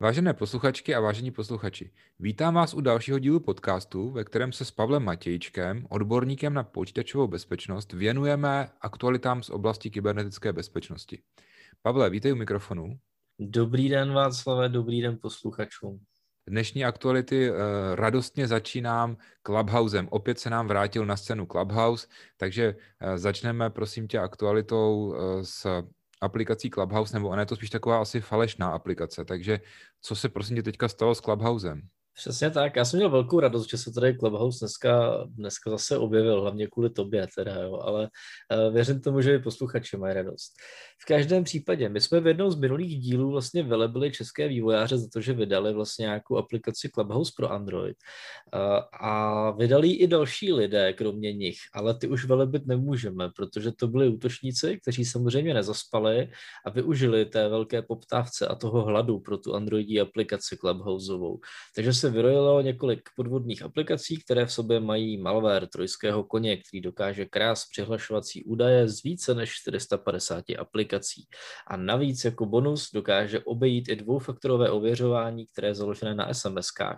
Vážené 0.00 0.34
posluchačky 0.34 0.94
a 0.94 1.00
vážení 1.00 1.30
posluchači, 1.30 1.90
vítám 2.18 2.54
vás 2.54 2.74
u 2.74 2.80
dalšího 2.80 3.18
dílu 3.18 3.40
podcastu, 3.40 4.10
ve 4.10 4.24
kterém 4.24 4.52
se 4.52 4.64
s 4.64 4.70
Pavlem 4.70 5.02
Matějčkem, 5.04 5.86
odborníkem 5.90 6.54
na 6.54 6.62
počítačovou 6.62 7.26
bezpečnost, 7.26 7.92
věnujeme 7.92 8.68
aktualitám 8.80 9.42
z 9.42 9.50
oblasti 9.50 9.90
kybernetické 9.90 10.52
bezpečnosti. 10.52 11.22
Pavle, 11.82 12.10
vítej 12.10 12.32
u 12.32 12.36
mikrofonu. 12.36 12.98
Dobrý 13.38 13.88
den 13.88 14.12
Václave, 14.12 14.68
dobrý 14.68 15.02
den 15.02 15.18
posluchačům. 15.22 16.00
Dnešní 16.48 16.84
aktuality 16.84 17.50
uh, 17.50 17.56
radostně 17.94 18.48
začínám 18.48 19.16
Clubhousem. 19.46 20.08
Opět 20.10 20.38
se 20.38 20.50
nám 20.50 20.66
vrátil 20.66 21.06
na 21.06 21.16
scénu 21.16 21.46
Clubhouse, 21.46 22.06
takže 22.36 22.74
uh, 22.74 23.16
začneme 23.16 23.70
prosím 23.70 24.08
tě 24.08 24.18
aktualitou 24.18 25.06
uh, 25.06 25.14
s 25.42 25.82
aplikací 26.20 26.70
Clubhouse, 26.70 27.16
nebo 27.16 27.28
ona 27.28 27.40
je 27.42 27.46
to 27.46 27.56
spíš 27.56 27.70
taková 27.70 28.00
asi 28.00 28.20
falešná 28.20 28.70
aplikace. 28.70 29.24
Takže 29.24 29.60
co 30.00 30.16
se 30.16 30.28
prosím 30.28 30.56
tě 30.56 30.62
teďka 30.62 30.88
stalo 30.88 31.14
s 31.14 31.20
Clubhousem? 31.20 31.88
Přesně 32.18 32.50
tak, 32.50 32.76
já 32.76 32.84
jsem 32.84 32.98
měl 32.98 33.10
velkou 33.10 33.40
radost, 33.40 33.70
že 33.70 33.78
se 33.78 33.92
tady 33.92 34.18
Clubhouse 34.18 34.58
dneska, 34.58 35.24
dneska 35.26 35.70
zase 35.70 35.98
objevil, 35.98 36.40
hlavně 36.40 36.66
kvůli 36.66 36.90
tobě 36.90 37.26
teda, 37.36 37.54
jo, 37.54 37.80
ale 37.82 38.08
uh, 38.68 38.74
věřím 38.74 39.00
tomu, 39.00 39.20
že 39.20 39.34
i 39.34 39.38
posluchači 39.38 39.96
mají 39.96 40.14
radost. 40.14 40.52
V 41.02 41.04
každém 41.04 41.44
případě, 41.44 41.88
my 41.88 42.00
jsme 42.00 42.20
v 42.20 42.26
jednom 42.26 42.50
z 42.50 42.56
minulých 42.56 42.98
dílů 42.98 43.30
vlastně 43.30 43.62
velebili 43.62 44.12
české 44.12 44.48
vývojáře 44.48 44.98
za 44.98 45.06
to, 45.12 45.20
že 45.20 45.32
vydali 45.32 45.72
vlastně 45.72 46.02
nějakou 46.02 46.36
aplikaci 46.36 46.88
Clubhouse 46.88 47.32
pro 47.36 47.52
Android 47.52 47.96
uh, 48.54 48.60
a 49.00 49.50
vydali 49.50 49.90
i 49.90 50.06
další 50.06 50.52
lidé, 50.52 50.92
kromě 50.92 51.32
nich, 51.32 51.58
ale 51.74 51.94
ty 51.94 52.08
už 52.08 52.24
velebit 52.24 52.66
nemůžeme, 52.66 53.30
protože 53.36 53.72
to 53.72 53.88
byli 53.88 54.08
útočníci, 54.08 54.78
kteří 54.82 55.04
samozřejmě 55.04 55.54
nezaspali 55.54 56.30
a 56.66 56.70
využili 56.70 57.24
té 57.24 57.48
velké 57.48 57.82
poptávce 57.82 58.46
a 58.46 58.54
toho 58.54 58.84
hladu 58.84 59.20
pro 59.20 59.38
tu 59.38 59.54
Androidí 59.54 60.00
aplikaci 60.00 60.56
Clubhouseovou. 60.56 61.40
Takže 61.74 61.92
se 61.92 62.07
se 62.08 62.14
vyrojilo 62.14 62.60
několik 62.60 63.00
podvodných 63.16 63.62
aplikací, 63.62 64.16
které 64.16 64.46
v 64.46 64.52
sobě 64.52 64.80
mají 64.80 65.18
malware 65.18 65.66
trojského 65.66 66.24
koně, 66.24 66.56
který 66.56 66.80
dokáže 66.80 67.24
krás 67.24 67.64
přihlašovací 67.70 68.44
údaje 68.44 68.88
z 68.88 69.02
více 69.02 69.34
než 69.34 69.50
450 69.50 70.44
aplikací. 70.58 71.26
A 71.66 71.76
navíc 71.76 72.24
jako 72.24 72.46
bonus 72.46 72.90
dokáže 72.94 73.40
obejít 73.40 73.88
i 73.88 73.96
dvoufaktorové 73.96 74.70
ověřování, 74.70 75.46
které 75.46 75.68
je 75.68 75.74
založené 75.74 76.14
na 76.14 76.30
SMS-kách. 76.30 76.96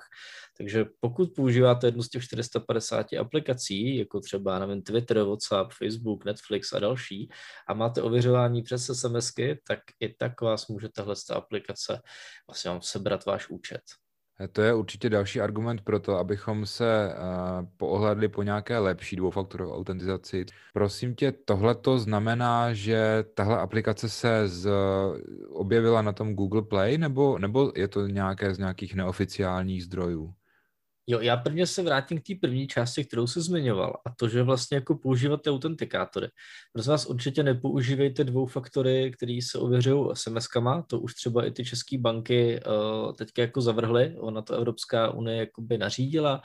Takže 0.58 0.84
pokud 1.00 1.34
používáte 1.36 1.86
jednu 1.86 2.02
z 2.02 2.08
těch 2.08 2.22
450 2.22 3.06
aplikací, 3.20 3.96
jako 3.96 4.20
třeba 4.20 4.58
nevím, 4.58 4.82
Twitter, 4.82 5.22
WhatsApp, 5.22 5.72
Facebook, 5.72 6.24
Netflix 6.24 6.72
a 6.72 6.78
další, 6.78 7.28
a 7.68 7.74
máte 7.74 8.02
ověřování 8.02 8.62
přes 8.62 8.86
SMSky, 8.86 9.60
tak 9.66 9.78
i 10.00 10.14
tak 10.18 10.40
vás 10.40 10.68
může 10.68 10.88
tahle 10.88 11.14
aplikace 11.34 12.00
vlastně 12.48 12.70
vám 12.70 12.82
sebrat 12.82 13.24
váš 13.24 13.48
účet. 13.48 13.80
To 14.52 14.62
je 14.62 14.74
určitě 14.74 15.10
další 15.10 15.40
argument 15.40 15.80
pro 15.80 16.00
to, 16.00 16.18
abychom 16.18 16.66
se 16.66 17.14
uh, 17.14 17.66
poohledli 17.76 18.28
po 18.28 18.42
nějaké 18.42 18.78
lepší 18.78 19.16
dvoufaktorové 19.16 19.72
autentizaci. 19.72 20.46
Prosím 20.72 21.14
tě, 21.14 21.32
tohle 21.32 21.74
to 21.74 21.98
znamená, 21.98 22.74
že 22.74 23.24
tahle 23.34 23.58
aplikace 23.58 24.08
se 24.08 24.48
z, 24.48 24.70
objevila 25.50 26.02
na 26.02 26.12
tom 26.12 26.34
Google 26.34 26.62
Play, 26.62 26.98
nebo, 26.98 27.38
nebo 27.38 27.72
je 27.76 27.88
to 27.88 28.06
nějaké 28.06 28.54
z 28.54 28.58
nějakých 28.58 28.94
neoficiálních 28.94 29.84
zdrojů? 29.84 30.34
Jo, 31.06 31.20
já 31.20 31.36
prvně 31.36 31.66
se 31.66 31.82
vrátím 31.82 32.20
k 32.20 32.26
té 32.26 32.34
první 32.40 32.66
části, 32.66 33.04
kterou 33.04 33.26
se 33.26 33.40
zmiňoval, 33.40 33.96
a 34.06 34.10
to, 34.10 34.28
že 34.28 34.42
vlastně 34.42 34.74
jako 34.74 34.94
používáte 34.94 35.50
autentikátory. 35.50 36.28
Prosím 36.72 36.90
vás, 36.90 37.06
určitě 37.06 37.42
nepoužívejte 37.42 38.24
dvou 38.24 38.46
faktory, 38.46 39.12
které 39.16 39.38
se 39.42 39.58
ověřují 39.58 40.06
SMS-kama, 40.06 40.84
to 40.86 41.00
už 41.00 41.14
třeba 41.14 41.46
i 41.46 41.50
ty 41.50 41.64
české 41.64 41.98
banky 41.98 42.60
uh, 42.66 43.12
teďka 43.12 43.42
jako 43.42 43.60
zavrhly, 43.60 44.16
ona 44.18 44.42
to 44.42 44.54
Evropská 44.54 45.10
unie 45.10 45.36
jakoby 45.36 45.78
nařídila 45.78 46.42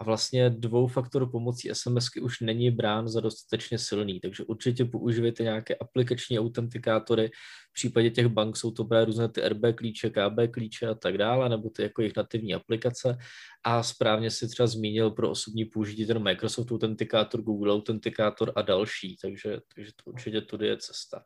a 0.00 0.04
vlastně 0.04 0.50
dvou 0.50 0.86
faktor 0.86 1.30
pomocí 1.30 1.70
SMSky 1.72 2.20
už 2.20 2.40
není 2.40 2.70
brán 2.70 3.08
za 3.08 3.20
dostatečně 3.20 3.78
silný, 3.78 4.20
takže 4.20 4.44
určitě 4.44 4.84
používejte 4.84 5.42
nějaké 5.42 5.74
aplikační 5.74 6.38
autentikátory, 6.38 7.30
v 7.70 7.72
případě 7.72 8.10
těch 8.10 8.26
bank 8.26 8.56
jsou 8.56 8.70
to 8.70 8.84
právě 8.84 9.04
různé 9.04 9.28
ty 9.28 9.40
RB 9.40 9.62
klíče, 9.74 10.10
KB 10.10 10.50
klíče 10.50 10.86
a 10.86 10.94
tak 10.94 11.18
dále, 11.18 11.48
nebo 11.48 11.70
ty 11.70 11.82
jako 11.82 12.02
jejich 12.02 12.16
nativní 12.16 12.54
aplikace. 12.54 13.18
A 13.64 13.82
správně 13.82 14.30
si 14.30 14.48
třeba 14.48 14.66
zmínil 14.66 15.10
pro 15.10 15.30
osobní 15.30 15.64
použití 15.64 16.06
ten 16.06 16.22
Microsoft 16.22 16.72
autentikátor, 16.72 17.42
Google 17.42 17.74
autentikátor 17.74 18.52
a 18.56 18.62
další, 18.62 19.16
takže, 19.22 19.60
takže 19.74 19.90
to 20.04 20.10
určitě 20.10 20.40
tudy 20.40 20.66
je 20.66 20.76
cesta 20.76 21.24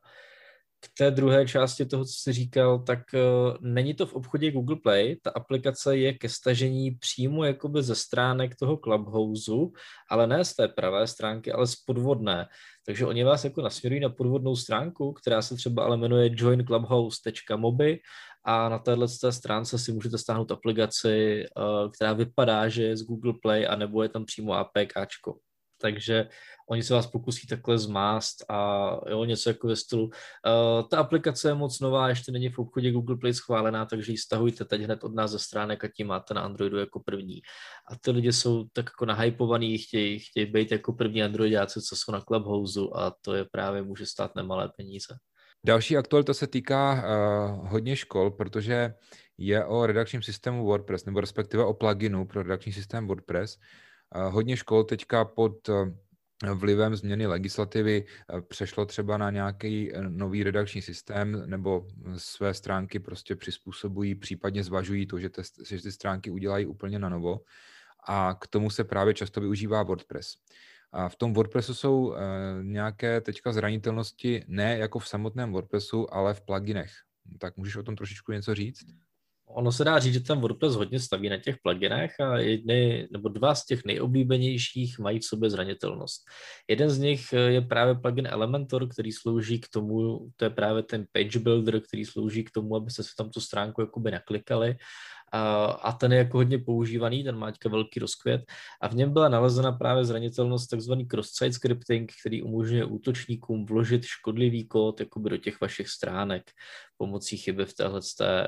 k 0.85 0.89
té 0.99 1.11
druhé 1.11 1.47
části 1.47 1.87
toho, 1.87 2.05
co 2.05 2.13
jsi 2.13 2.33
říkal, 2.33 2.79
tak 2.79 2.99
uh, 3.15 3.57
není 3.61 3.95
to 3.95 4.07
v 4.07 4.15
obchodě 4.15 4.51
Google 4.51 4.77
Play, 4.77 5.17
ta 5.23 5.31
aplikace 5.31 5.97
je 5.97 6.13
ke 6.13 6.29
stažení 6.29 6.91
přímo 6.91 7.45
jakoby 7.45 7.83
ze 7.83 7.95
stránek 7.95 8.57
toho 8.57 8.77
Clubhouse, 8.77 9.53
ale 10.11 10.27
ne 10.27 10.45
z 10.45 10.55
té 10.55 10.69
pravé 10.69 11.07
stránky, 11.07 11.53
ale 11.53 11.67
z 11.67 11.77
podvodné. 11.77 12.47
Takže 12.87 13.07
oni 13.07 13.25
vás 13.25 13.45
jako 13.45 13.63
nasměrují 13.63 14.01
na 14.01 14.09
podvodnou 14.09 14.57
stránku, 14.57 15.13
která 15.13 15.43
se 15.43 15.57
třeba 15.57 15.85
ale 15.85 15.97
jmenuje 15.97 16.31
joinclubhouse.mobi 16.35 17.99
a 18.45 18.69
na 18.69 18.79
téhle 18.79 19.09
stránce 19.09 19.79
si 19.79 19.93
můžete 19.93 20.19
stáhnout 20.19 20.53
aplikaci, 20.53 21.45
uh, 21.57 21.91
která 21.91 22.13
vypadá, 22.13 22.69
že 22.69 22.83
je 22.83 22.97
z 22.97 23.03
Google 23.03 23.35
Play 23.43 23.67
a 23.67 23.77
nebo 23.77 24.03
je 24.03 24.09
tam 24.09 24.25
přímo 24.25 24.53
APKčko 24.53 25.35
takže 25.83 26.29
oni 26.71 26.83
se 26.83 26.95
vás 26.95 27.07
pokusí 27.07 27.47
takhle 27.47 27.79
zmást 27.79 28.45
a 28.49 28.91
jo, 29.11 29.25
něco 29.25 29.51
jako 29.51 29.69
ve 29.69 29.77
stylu. 29.77 30.05
Uh, 30.05 30.89
ta 30.89 30.99
aplikace 30.99 31.49
je 31.49 31.55
moc 31.55 31.81
nová, 31.81 32.09
ještě 32.09 32.33
není 32.33 32.49
v 32.49 32.59
obchodě 32.59 32.91
Google 32.91 33.17
Play 33.17 33.35
schválená, 33.35 33.87
takže 33.87 34.13
ji 34.13 34.19
stahujte 34.19 34.65
teď 34.65 34.83
hned 34.83 35.05
od 35.05 35.15
nás 35.15 35.31
ze 35.31 35.39
stránek 35.39 35.85
a 35.85 35.89
tím 35.97 36.07
máte 36.07 36.35
na 36.35 36.41
Androidu 36.41 36.79
jako 36.79 37.01
první. 37.01 37.43
A 37.91 37.97
ty 38.01 38.11
lidi 38.11 38.33
jsou 38.33 38.65
tak 38.73 38.87
jako 38.87 39.07
nahypovaný, 39.07 39.79
chtějí, 39.79 40.19
chtějí 40.19 40.47
být 40.47 40.73
jako 40.73 40.93
první 40.93 41.23
Androidáci, 41.23 41.81
co 41.83 41.97
jsou 41.97 42.13
na 42.13 42.21
Clubhouse 42.21 42.81
a 42.95 43.13
to 43.21 43.35
je 43.35 43.45
právě 43.53 43.83
může 43.83 44.07
stát 44.07 44.37
nemalé 44.37 44.71
peníze. 44.77 45.15
Další 45.67 45.97
aktualita 45.97 46.35
se 46.35 46.47
týká 46.47 46.93
uh, 46.93 47.69
hodně 47.69 47.97
škol, 47.97 48.31
protože 48.31 48.95
je 49.39 49.65
o 49.65 49.87
redakčním 49.87 50.23
systému 50.23 50.65
WordPress, 50.65 51.05
nebo 51.05 51.21
respektive 51.21 51.65
o 51.65 51.75
pluginu 51.75 52.27
pro 52.27 52.43
redakční 52.43 52.73
systém 52.73 53.07
WordPress. 53.07 53.59
Hodně 54.15 54.57
škol 54.57 54.85
teďka 54.85 55.25
pod 55.25 55.69
eh, 55.69 56.55
vlivem 56.55 56.97
změny 56.97 57.27
legislativy 57.27 58.05
eh, 58.05 58.43
přešlo 58.43 58.87
třeba 58.87 59.19
na 59.19 59.31
nějaký 59.31 59.95
eh, 59.95 60.03
nový 60.03 60.43
redakční 60.43 60.83
systém 60.83 61.43
nebo 61.47 61.87
své 62.17 62.55
stránky 62.55 62.99
prostě 62.99 63.37
přizpůsobují, 63.37 64.15
případně 64.15 64.65
zvažují 64.65 65.07
to, 65.07 65.19
že, 65.19 65.31
te, 65.31 65.43
že 65.67 65.83
ty 65.83 65.93
stránky 65.93 66.31
udělají 66.31 66.67
úplně 66.67 66.99
na 66.99 67.09
novo. 67.09 67.41
A 68.07 68.35
k 68.41 68.47
tomu 68.47 68.71
se 68.71 68.85
právě 68.85 69.15
často 69.15 69.41
využívá 69.41 69.83
WordPress. 69.83 70.37
A 70.93 71.09
v 71.09 71.17
tom 71.17 71.33
WordPressu 71.33 71.75
jsou 71.75 72.15
nějaké 72.63 73.21
teďka 73.21 73.53
zranitelnosti 73.53 74.45
ne 74.49 74.79
jako 74.79 74.99
v 74.99 75.09
samotném 75.09 75.53
WordPressu, 75.53 76.15
ale 76.15 76.35
v 76.35 76.41
pluginech. 76.41 76.93
Tak 77.39 77.57
můžeš 77.57 77.77
o 77.77 77.83
tom 77.83 77.97
trošičku 77.97 78.33
něco 78.33 78.55
říct? 78.55 78.85
Ono 79.55 79.73
se 79.73 79.85
dá 79.85 79.99
říct, 79.99 80.15
že 80.15 80.21
ten 80.21 80.41
WordPress 80.41 80.75
hodně 80.75 81.01
staví 81.01 81.29
na 81.29 81.39
těch 81.39 81.57
pluginech 81.63 82.21
a 82.21 82.39
jedny, 82.39 83.09
nebo 83.13 83.29
dva 83.29 83.55
z 83.55 83.67
těch 83.67 83.85
nejoblíbenějších 83.85 84.99
mají 84.99 85.19
v 85.19 85.25
sobě 85.25 85.51
zranitelnost. 85.51 86.23
Jeden 86.69 86.91
z 86.91 86.99
nich 86.99 87.33
je 87.33 87.61
právě 87.61 87.95
plugin 87.95 88.27
Elementor, 88.27 88.89
který 88.89 89.13
slouží 89.13 89.61
k 89.61 89.69
tomu, 89.69 90.29
to 90.37 90.45
je 90.45 90.51
právě 90.51 90.83
ten 90.83 91.07
page 91.13 91.39
builder, 91.39 91.81
který 91.81 92.05
slouží 92.05 92.45
k 92.45 92.51
tomu, 92.51 92.77
abyste 92.77 93.03
si 93.03 93.11
tam 93.19 93.31
tu 93.31 93.41
stránku 93.41 93.81
jakoby 93.81 94.11
naklikali 94.11 94.77
a 95.83 95.93
ten 95.93 96.13
je 96.13 96.19
jako 96.19 96.37
hodně 96.37 96.59
používaný, 96.59 97.25
ten 97.25 97.37
má 97.37 97.53
teďka 97.53 97.69
velký 97.69 98.01
rozkvět 98.01 98.43
a 98.81 98.89
v 98.89 98.95
něm 98.95 99.13
byla 99.13 99.29
nalezena 99.29 99.73
právě 99.73 100.05
zranitelnost 100.05 100.71
tzv. 100.71 100.93
cross-site 100.93 101.53
scripting, 101.53 102.13
který 102.21 102.43
umožňuje 102.43 102.85
útočníkům 102.85 103.67
vložit 103.67 104.05
škodlivý 104.05 104.69
kód 104.69 105.01
jakoby 105.01 105.31
do 105.31 105.37
těch 105.37 105.61
vašich 105.61 105.89
stránek 105.89 106.51
pomocí 106.97 107.37
chyby 107.37 107.65
v, 107.65 107.75
téhle, 107.75 108.01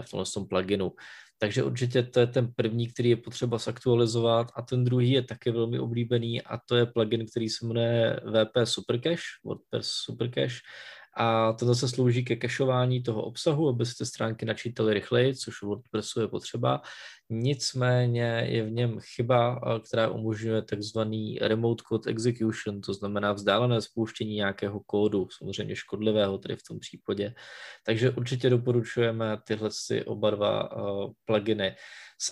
v 0.05 0.33
tom 0.35 0.49
pluginu. 0.49 0.93
Takže 1.39 1.63
určitě 1.63 2.03
to 2.03 2.21
je 2.21 2.27
ten 2.27 2.53
první, 2.57 2.89
který 2.89 3.11
je 3.11 3.17
potřeba 3.17 3.59
zaktualizovat 3.59 4.53
a 4.57 4.63
ten 4.63 4.85
druhý 4.85 5.11
je 5.11 5.23
také 5.23 5.53
velmi 5.53 5.79
oblíbený 5.79 6.43
a 6.43 6.59
to 6.69 6.77
je 6.77 6.87
plugin, 6.87 7.27
který 7.27 7.49
se 7.49 7.67
jmenuje 7.67 8.21
WP 8.25 8.53
Supercache, 8.65 9.23
WordPress 9.45 9.89
Supercache 9.89 10.57
a 11.17 11.53
to 11.53 11.67
zase 11.67 11.89
slouží 11.89 12.25
ke 12.25 12.37
kešování 12.37 13.03
toho 13.03 13.23
obsahu, 13.23 13.69
abyste 13.69 14.07
stránky 14.07 14.47
načítali 14.47 14.95
rychleji, 14.95 15.35
což 15.35 15.63
u 15.63 15.67
WordPressu 15.67 16.21
je 16.21 16.29
potřeba. 16.29 16.83
Nicméně 17.35 18.47
je 18.49 18.65
v 18.65 18.71
něm 18.71 19.01
chyba, 19.01 19.61
která 19.89 20.09
umožňuje 20.09 20.63
takzvaný 20.63 21.39
remote 21.43 21.83
code 21.89 22.11
execution, 22.11 22.81
to 22.81 22.95
znamená 22.95 23.33
vzdálené 23.33 23.81
spouštění 23.81 24.35
nějakého 24.35 24.81
kódu, 24.81 25.29
samozřejmě 25.39 25.77
škodlivého 25.77 26.39
tedy 26.39 26.57
v 26.57 26.63
tom 26.69 26.79
případě. 26.79 27.35
Takže 27.87 28.11
určitě 28.11 28.51
doporučujeme 28.51 29.39
tyhle 29.47 29.71
oba 30.07 30.31
dva 30.31 30.69
pluginy 31.25 31.77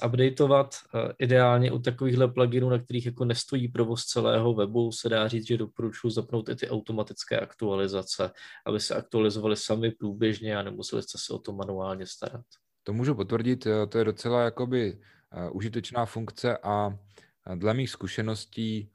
zupdateovat. 0.03 0.75
Ideálně 1.19 1.73
u 1.73 1.79
takovýchhle 1.79 2.29
pluginů, 2.29 2.71
na 2.71 2.79
kterých 2.79 3.07
jako 3.07 3.25
nestojí 3.25 3.69
provoz 3.69 4.05
celého 4.05 4.55
webu, 4.55 4.93
se 4.93 5.09
dá 5.09 5.29
říct, 5.29 5.47
že 5.47 5.59
doporučuji 5.59 6.11
zapnout 6.11 6.49
i 6.49 6.57
ty 6.57 6.71
automatické 6.71 7.41
aktualizace, 7.41 8.31
aby 8.67 8.81
se 8.81 8.95
aktualizovaly 8.95 9.57
sami 9.57 9.91
průběžně 9.91 10.57
a 10.57 10.63
nemuseli 10.63 11.03
jste 11.03 11.19
se 11.19 11.33
o 11.33 11.39
to 11.39 11.53
manuálně 11.53 12.07
starat. 12.07 12.45
To 12.85 12.93
můžu 12.93 13.15
potvrdit, 13.15 13.67
to 13.89 13.99
je 13.99 14.05
docela 14.05 14.43
jakoby 14.43 14.99
užitečná 15.53 16.07
funkce 16.07 16.59
a 16.59 16.99
dle 17.55 17.75
mých 17.75 17.91
zkušeností 17.91 18.91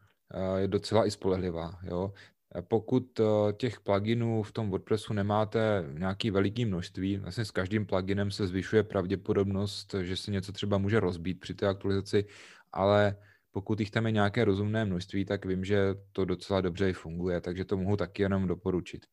je 0.58 0.68
docela 0.68 1.06
i 1.06 1.12
spolehlivá. 1.12 1.80
Jo? 1.84 2.14
Pokud 2.62 3.20
těch 3.58 3.80
pluginů 3.80 4.44
v 4.44 4.52
tom 4.52 4.70
WordPressu 4.70 5.14
nemáte 5.14 5.86
nějaký 5.94 6.32
veliký 6.32 6.66
množství, 6.66 7.18
vlastně 7.18 7.46
s 7.46 7.52
každým 7.52 7.86
pluginem 7.86 8.32
se 8.32 8.48
zvyšuje 8.48 8.84
pravděpodobnost, 8.84 9.96
že 10.02 10.18
se 10.18 10.32
něco 10.32 10.52
třeba 10.52 10.78
může 10.78 11.00
rozbít 11.00 11.40
při 11.40 11.54
té 11.54 11.68
aktualizaci, 11.68 12.26
ale 12.74 13.16
pokud 13.52 13.80
jich 13.80 13.92
tam 13.92 14.06
je 14.06 14.12
nějaké 14.12 14.46
rozumné 14.46 14.86
množství, 14.86 15.26
tak 15.26 15.46
vím, 15.46 15.66
že 15.66 15.96
to 16.12 16.26
docela 16.26 16.62
dobře 16.62 16.90
i 16.90 16.94
funguje, 16.94 17.42
takže 17.42 17.66
to 17.66 17.78
mohu 17.78 17.98
taky 17.98 18.22
jenom 18.22 18.48
doporučit. 18.48 19.06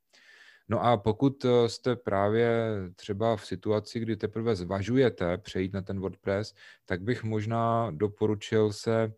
No 0.69 0.85
a 0.85 0.97
pokud 0.97 1.45
eh, 1.45 1.69
jste 1.69 1.97
právě 1.97 2.71
třeba 2.97 3.37
v 3.37 3.47
situaci, 3.47 4.01
kdy 4.01 4.17
teprve 4.17 4.57
zvažujete 4.57 5.39
přejít 5.39 5.73
na 5.73 5.83
ten 5.83 6.01
WordPress, 6.01 6.55
tak 6.87 7.03
bych 7.03 7.25
možná 7.25 7.91
doporučil 7.91 8.73
se 8.73 9.13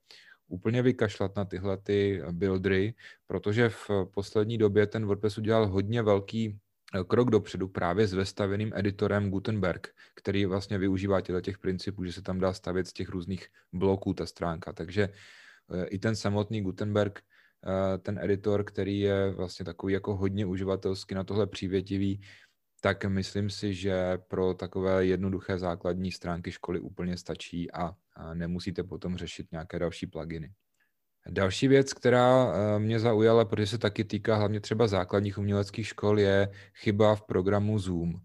úplně 0.48 0.82
vykašlat 0.82 1.36
na 1.36 1.44
tyhle 1.44 1.76
ty 1.76 2.22
buildry, 2.30 2.94
protože 3.26 3.68
v 3.68 3.90
poslední 4.14 4.58
době 4.58 4.86
ten 4.86 5.06
WordPress 5.06 5.38
udělal 5.38 5.66
hodně 5.66 6.02
velký 6.02 6.58
eh, 6.94 7.04
krok 7.04 7.30
dopředu 7.30 7.68
právě 7.68 8.06
s 8.06 8.12
vestaveným 8.12 8.72
editorem 8.74 9.30
Gutenberg, 9.30 9.88
který 10.14 10.46
vlastně 10.46 10.78
využívá 10.78 11.20
těchto 11.20 11.40
těch 11.40 11.58
principů, 11.58 12.04
že 12.04 12.12
se 12.12 12.22
tam 12.22 12.40
dá 12.40 12.52
stavět 12.52 12.86
z 12.86 12.92
těch 12.92 13.08
různých 13.08 13.46
bloků 13.72 14.14
ta 14.14 14.26
stránka. 14.26 14.72
Takže 14.72 15.02
eh, 15.02 15.86
i 15.86 15.98
ten 15.98 16.16
samotný 16.16 16.62
Gutenberg 16.62 17.22
ten 18.02 18.18
editor, 18.22 18.64
který 18.64 19.00
je 19.00 19.30
vlastně 19.30 19.64
takový 19.64 19.92
jako 19.92 20.16
hodně 20.16 20.46
uživatelsky 20.46 21.14
na 21.14 21.24
tohle 21.24 21.46
přívětivý, 21.46 22.20
tak 22.80 23.04
myslím 23.04 23.50
si, 23.50 23.74
že 23.74 24.18
pro 24.28 24.54
takové 24.54 25.06
jednoduché 25.06 25.58
základní 25.58 26.12
stránky 26.12 26.52
školy 26.52 26.80
úplně 26.80 27.16
stačí 27.16 27.72
a, 27.72 27.94
nemusíte 28.34 28.82
potom 28.82 29.16
řešit 29.16 29.52
nějaké 29.52 29.78
další 29.78 30.06
pluginy. 30.06 30.52
Další 31.28 31.68
věc, 31.68 31.92
která 31.92 32.52
eh, 32.52 32.78
mě 32.78 33.00
zaujala, 33.00 33.44
protože 33.44 33.66
se 33.66 33.78
taky 33.78 34.04
týká 34.04 34.36
hlavně 34.36 34.60
třeba 34.60 34.86
základních 34.86 35.38
uměleckých 35.38 35.86
škol, 35.86 36.20
je 36.20 36.48
chyba 36.74 37.16
v 37.16 37.22
programu 37.22 37.78
Zoom, 37.78 38.20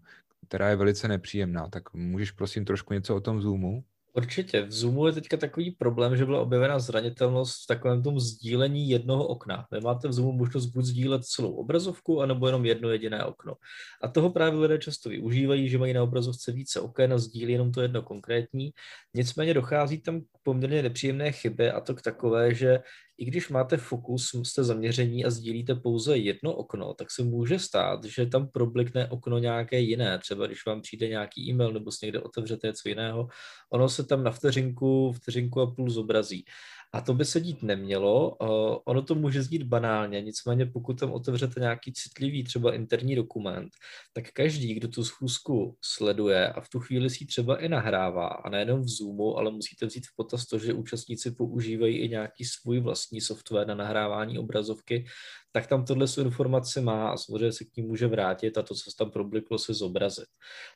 která 0.46 0.68
je 0.68 0.76
velice 0.76 1.08
nepříjemná. 1.08 1.68
Tak 1.68 1.94
můžeš 1.94 2.30
prosím 2.30 2.64
trošku 2.64 2.94
něco 2.94 3.16
o 3.16 3.20
tom 3.20 3.40
Zoomu? 3.40 3.84
Určitě. 4.14 4.62
V 4.62 4.72
Zoomu 4.72 5.06
je 5.06 5.12
teďka 5.12 5.36
takový 5.36 5.70
problém, 5.70 6.16
že 6.16 6.24
byla 6.24 6.40
objevena 6.40 6.78
zranitelnost 6.78 7.64
v 7.64 7.66
takovém 7.66 8.02
tom 8.02 8.20
sdílení 8.20 8.90
jednoho 8.90 9.26
okna. 9.26 9.66
Vy 9.72 9.80
máte 9.80 10.08
v 10.08 10.12
Zoomu 10.12 10.32
možnost 10.32 10.66
buď 10.66 10.84
sdílet 10.84 11.24
celou 11.24 11.52
obrazovku, 11.52 12.20
anebo 12.22 12.46
jenom 12.46 12.64
jedno 12.64 12.90
jediné 12.90 13.24
okno. 13.24 13.54
A 14.02 14.08
toho 14.08 14.30
právě 14.30 14.60
lidé 14.60 14.78
často 14.78 15.08
využívají, 15.08 15.68
že 15.68 15.78
mají 15.78 15.92
na 15.92 16.02
obrazovce 16.02 16.52
více 16.52 16.80
oken 16.80 17.12
a 17.12 17.18
sdílí 17.18 17.52
jenom 17.52 17.72
to 17.72 17.82
jedno 17.82 18.02
konkrétní. 18.02 18.70
Nicméně 19.14 19.54
dochází 19.54 19.98
tam 19.98 20.20
k 20.20 20.24
poměrně 20.42 20.82
nepříjemné 20.82 21.32
chyby 21.32 21.70
a 21.70 21.80
to 21.80 21.94
k 21.94 22.02
takové, 22.02 22.54
že 22.54 22.78
i 23.22 23.24
když 23.24 23.48
máte 23.48 23.76
fokus, 23.76 24.30
jste 24.42 24.64
zaměření 24.64 25.24
a 25.24 25.30
sdílíte 25.30 25.74
pouze 25.74 26.16
jedno 26.16 26.54
okno, 26.54 26.94
tak 26.94 27.10
se 27.10 27.22
může 27.22 27.58
stát, 27.58 28.04
že 28.04 28.26
tam 28.26 28.48
problikne 28.48 29.08
okno 29.08 29.38
nějaké 29.38 29.78
jiné. 29.80 30.18
Třeba 30.18 30.46
když 30.46 30.66
vám 30.66 30.80
přijde 30.80 31.08
nějaký 31.08 31.50
e-mail 31.50 31.72
nebo 31.72 31.92
si 31.92 32.06
někde 32.06 32.20
otevřete 32.20 32.66
něco 32.66 32.88
jiného, 32.88 33.28
ono 33.72 33.88
se 33.88 34.04
tam 34.04 34.24
na 34.24 34.30
vteřinku, 34.30 35.12
vteřinku 35.12 35.60
a 35.60 35.74
půl 35.74 35.90
zobrazí. 35.90 36.44
A 36.94 37.00
to 37.00 37.14
by 37.14 37.24
se 37.24 37.40
dít 37.40 37.62
nemělo. 37.62 38.36
Ono 38.84 39.02
to 39.02 39.14
může 39.14 39.42
znít 39.42 39.62
banálně, 39.62 40.20
nicméně 40.20 40.66
pokud 40.66 41.00
tam 41.00 41.12
otevřete 41.12 41.60
nějaký 41.60 41.92
citlivý 41.92 42.44
třeba 42.44 42.74
interní 42.74 43.16
dokument, 43.16 43.70
tak 44.12 44.24
každý, 44.32 44.74
kdo 44.74 44.88
tu 44.88 45.04
schůzku 45.04 45.76
sleduje 45.84 46.52
a 46.52 46.60
v 46.60 46.68
tu 46.68 46.80
chvíli 46.80 47.10
si 47.10 47.26
třeba 47.26 47.56
i 47.56 47.68
nahrává, 47.68 48.28
a 48.28 48.50
nejenom 48.50 48.82
v 48.82 48.88
Zoomu, 48.88 49.38
ale 49.38 49.50
musíte 49.50 49.86
vzít 49.86 50.06
v 50.06 50.16
potaz 50.16 50.46
to, 50.46 50.58
že 50.58 50.72
účastníci 50.72 51.30
používají 51.30 51.96
i 51.98 52.08
nějaký 52.08 52.44
svůj 52.44 52.80
vlastní 52.80 53.20
software 53.20 53.66
na 53.66 53.74
nahrávání 53.74 54.38
obrazovky, 54.38 55.04
tak 55.52 55.66
tam 55.66 55.84
tohle 55.84 56.06
informace 56.20 56.80
má 56.80 57.08
a 57.08 57.16
samozřejmě 57.16 57.52
se 57.52 57.64
k 57.64 57.76
ní 57.76 57.82
může 57.82 58.06
vrátit 58.06 58.58
a 58.58 58.62
to, 58.62 58.74
co 58.74 58.90
se 58.90 58.96
tam 58.98 59.10
probliklo, 59.10 59.58
se 59.58 59.74
zobrazit. 59.74 60.28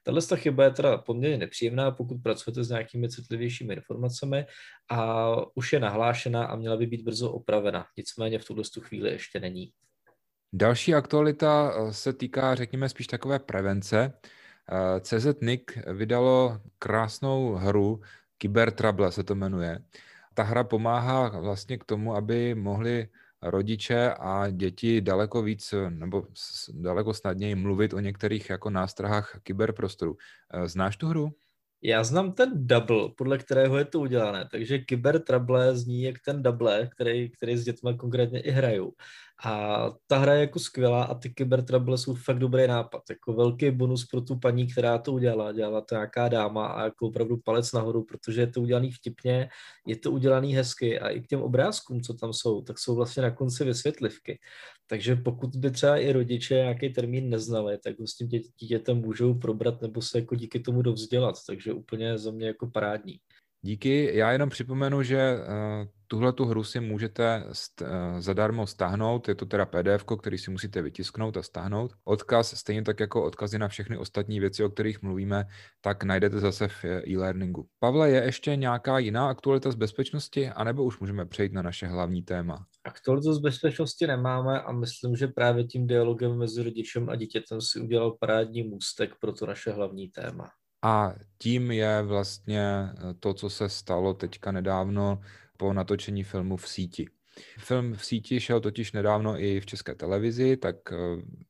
Tahle 0.03 0.23
chyba 0.37 0.65
je 0.65 0.71
teda 0.71 0.99
poměrně 0.99 1.39
nepříjemná, 1.39 1.91
pokud 1.91 2.23
pracujete 2.23 2.65
s 2.65 2.69
nějakými 2.69 3.09
citlivějšími 3.09 3.75
informacemi 3.75 4.47
a 4.91 5.27
už 5.55 5.73
je 5.73 5.81
nahlášena 5.81 6.45
a 6.45 6.57
měla 6.57 6.77
by 6.77 6.87
být 6.87 7.03
brzo 7.03 7.31
opravena. 7.31 7.87
Nicméně 7.97 8.39
v 8.39 8.45
tuhle 8.45 8.65
chvíli 8.81 9.11
ještě 9.11 9.41
není. 9.41 9.73
Další 10.53 10.95
aktualita 10.95 11.75
eh, 11.77 11.93
se 11.93 12.13
týká, 12.13 12.55
řekněme, 12.55 12.89
spíš 12.89 13.07
takové 13.07 13.39
prevence. 13.39 14.13
Eh, 14.73 15.01
CZNIC 15.01 15.63
vydalo 15.93 16.61
krásnou 16.79 17.55
hru, 17.55 18.01
Trouble 18.75 19.13
se 19.13 19.25
to 19.25 19.35
jmenuje. 19.35 19.79
Ta 20.35 20.43
hra 20.43 20.65
pomáhá 20.65 21.29
vlastně 21.41 21.79
k 21.79 21.85
tomu, 21.85 22.15
aby 22.15 22.55
mohli 22.55 23.09
rodiče 23.51 24.15
a 24.19 24.51
děti 24.51 25.01
daleko 25.01 25.43
víc 25.43 25.75
nebo 25.89 26.27
daleko 26.75 27.15
snadněji 27.15 27.55
mluvit 27.55 27.95
o 27.95 28.01
některých 28.01 28.51
jako 28.51 28.71
nástrahách 28.71 29.41
kyberprostoru. 29.43 30.17
Eh, 30.53 30.69
znáš 30.69 30.97
tu 30.97 31.07
hru? 31.07 31.31
Já 31.83 32.05
znám 32.05 32.33
ten 32.33 32.67
double, 32.67 33.09
podle 33.17 33.39
kterého 33.39 33.79
je 33.79 33.85
to 33.85 34.01
udělané, 34.01 34.49
takže 34.51 34.79
Kyber 34.79 35.23
Trouble 35.23 35.77
zní 35.77 36.03
jak 36.03 36.17
ten 36.25 36.43
double, 36.43 36.89
který, 36.95 37.31
který 37.31 37.57
s 37.57 37.65
dětmi 37.65 37.91
konkrétně 37.97 38.41
i 38.41 38.51
hrajou. 38.51 38.93
A 39.45 39.91
ta 40.07 40.19
hra 40.19 40.35
je 40.35 40.41
jako 40.41 40.59
skvělá 40.59 41.05
a 41.05 41.15
ty 41.15 41.31
Kyber 41.31 41.65
Trouble 41.65 41.99
jsou 41.99 42.15
fakt 42.15 42.39
dobrý 42.39 42.67
nápad. 42.67 43.03
Jako 43.11 43.33
velký 43.33 43.71
bonus 43.71 44.07
pro 44.07 44.21
tu 44.21 44.39
paní, 44.39 44.67
která 44.67 44.99
to 44.99 45.13
udělala. 45.13 45.53
Dělala 45.53 45.81
to 45.81 45.95
nějaká 45.95 46.29
dáma 46.29 46.67
a 46.67 46.85
jako 46.85 47.07
opravdu 47.07 47.37
palec 47.37 47.73
nahoru, 47.73 48.05
protože 48.05 48.41
je 48.41 48.47
to 48.47 48.61
udělaný 48.61 48.93
vtipně, 48.93 49.49
je 49.87 49.97
to 49.97 50.13
udělaný 50.13 50.55
hezky 50.55 51.01
a 51.01 51.09
i 51.09 51.21
k 51.21 51.27
těm 51.27 51.43
obrázkům, 51.43 52.01
co 52.01 52.15
tam 52.15 52.33
jsou, 52.33 52.63
tak 52.63 52.79
jsou 52.79 52.95
vlastně 52.95 53.23
na 53.23 53.31
konci 53.31 53.65
vysvětlivky. 53.65 54.39
Takže 54.87 55.17
pokud 55.17 55.57
by 55.57 55.71
třeba 55.71 55.97
i 55.97 56.13
rodiče 56.13 56.55
nějaký 56.55 56.93
termín 56.93 57.31
neznali, 57.31 57.79
tak 57.79 57.99
ho 58.01 58.07
s 58.07 58.17
tím 58.17 58.29
dítětem 58.29 58.97
můžou 58.97 59.35
probrat 59.35 59.83
nebo 59.83 60.03
se 60.03 60.19
jako 60.19 60.35
díky 60.35 60.61
tomu 60.61 60.83
dovzdělat. 60.83 61.35
Takže 61.47 61.73
úplně 61.73 62.19
za 62.19 62.31
mě 62.31 62.47
jako 62.47 62.71
parádní. 62.71 63.21
Díky. 63.67 64.11
Já 64.15 64.33
jenom 64.33 64.49
připomenu, 64.49 65.03
že 65.03 65.35
uh, 65.39 65.89
tuhle 66.07 66.33
tu 66.33 66.45
hru 66.45 66.65
si 66.65 66.81
můžete 66.81 67.45
st- 67.53 67.83
uh, 67.83 68.21
zadarmo 68.21 68.67
stáhnout. 68.67 69.29
Je 69.29 69.35
to 69.35 69.47
teda 69.47 69.67
PDF, 69.67 70.05
který 70.21 70.39
si 70.39 70.51
musíte 70.51 70.83
vytisknout 70.83 71.37
a 71.37 71.43
stáhnout. 71.43 71.93
Odkaz, 72.05 72.55
stejně 72.57 72.83
tak 72.83 73.01
jako 73.01 73.25
odkazy 73.25 73.59
na 73.59 73.69
všechny 73.69 73.99
ostatní 73.99 74.41
věci, 74.41 74.65
o 74.65 74.69
kterých 74.69 75.03
mluvíme, 75.03 75.45
tak 75.81 76.05
najdete 76.05 76.41
zase 76.41 76.69
v 76.69 76.85
eh, 76.85 77.03
e-learningu. 77.09 77.67
Pavle, 77.79 78.11
je 78.11 78.25
ještě 78.25 78.57
nějaká 78.57 78.99
jiná 78.99 79.29
aktualita 79.29 79.71
z 79.71 79.75
bezpečnosti, 79.75 80.49
anebo 80.49 80.85
už 80.85 81.01
můžeme 81.01 81.27
přejít 81.27 81.53
na 81.53 81.63
naše 81.63 81.87
hlavní 81.87 82.23
téma? 82.23 82.67
Aktualitu 82.85 83.33
z 83.33 83.39
bezpečnosti 83.39 84.07
nemáme 84.07 84.61
a 84.61 84.73
myslím, 84.73 85.17
že 85.17 85.27
právě 85.27 85.65
tím 85.65 85.87
dialogem 85.87 86.39
mezi 86.39 86.63
rodičem 86.63 87.11
a 87.11 87.17
dítětem 87.17 87.61
si 87.61 87.81
udělal 87.81 88.17
parádní 88.21 88.63
můstek 88.63 89.11
pro 89.21 89.33
to 89.33 89.47
naše 89.47 89.71
hlavní 89.71 90.09
téma. 90.09 90.49
A 90.83 91.15
tím 91.39 91.71
je 91.71 92.03
vlastně 92.03 92.63
eh, 92.63 93.15
to, 93.21 93.35
co 93.35 93.51
se 93.51 93.69
stalo 93.69 94.15
teďka 94.15 94.53
nedávno 94.53 95.21
po 95.57 95.73
natočení 95.73 96.25
filmu 96.25 96.57
v 96.57 96.69
síti. 96.69 97.07
Film 97.59 97.95
v 97.95 98.05
síti 98.05 98.41
šel 98.41 98.61
totiž 98.61 98.93
nedávno 98.93 99.41
i 99.41 99.61
v 99.61 99.67
české 99.67 99.95
televizi, 99.95 100.57
tak 100.57 100.77
eh, 100.93 100.97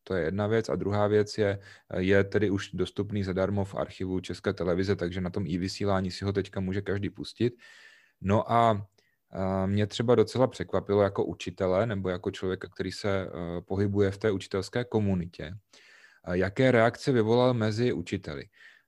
to 0.04 0.14
je 0.14 0.25
jedna 0.25 0.47
věc. 0.47 0.68
A 0.68 0.76
druhá 0.76 1.06
věc 1.06 1.38
je, 1.38 1.59
eh, 1.90 2.02
je 2.02 2.25
tedy 2.25 2.50
už 2.50 2.71
dostupný 2.73 3.25
zadarmo 3.25 3.64
v 3.64 3.75
archivu 3.75 4.21
české 4.21 4.52
televize, 4.52 4.97
takže 4.97 5.21
na 5.21 5.30
tom 5.30 5.47
i 5.47 5.59
vysílání 5.59 6.11
si 6.11 6.25
ho 6.25 6.33
teďka 6.33 6.61
může 6.61 6.83
každý 6.83 7.11
pustit. 7.11 7.54
No 8.21 8.52
a 8.52 8.87
mě 9.66 9.87
třeba 9.87 10.14
docela 10.14 10.47
překvapilo 10.47 11.02
jako 11.02 11.25
učitele 11.25 11.87
nebo 11.87 12.09
jako 12.09 12.30
člověka, 12.30 12.68
který 12.68 12.92
se 12.92 13.28
pohybuje 13.61 14.11
v 14.11 14.18
té 14.18 14.30
učitelské 14.30 14.85
komunitě, 14.85 15.54
jaké 16.33 16.71
reakce 16.71 17.12
vyvolal 17.12 17.54
mezi 17.54 17.92
učiteli. 17.92 18.45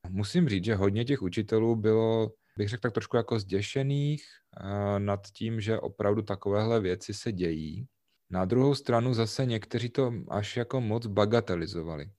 Musím 0.08 0.48
říct, 0.48 0.64
že 0.64 0.74
hodně 0.74 1.04
těch 1.04 1.22
učitelů 1.22 1.76
bylo, 1.76 2.32
bych 2.56 2.68
řekl 2.68 2.80
tak 2.80 2.92
trošku 2.92 3.16
jako 3.16 3.38
zděšených 3.38 4.24
eh, 4.24 5.00
nad 5.00 5.20
tím, 5.32 5.60
že 5.60 5.78
opravdu 5.78 6.22
takovéhle 6.22 6.80
věci 6.80 7.14
se 7.14 7.32
dějí. 7.32 7.86
Na 8.30 8.44
druhou 8.44 8.74
stranu 8.74 9.14
zase 9.14 9.46
někteří 9.46 9.88
to 9.88 10.12
až 10.28 10.56
jako 10.56 10.80
moc 10.80 11.06
bagatelizovali. 11.06 12.10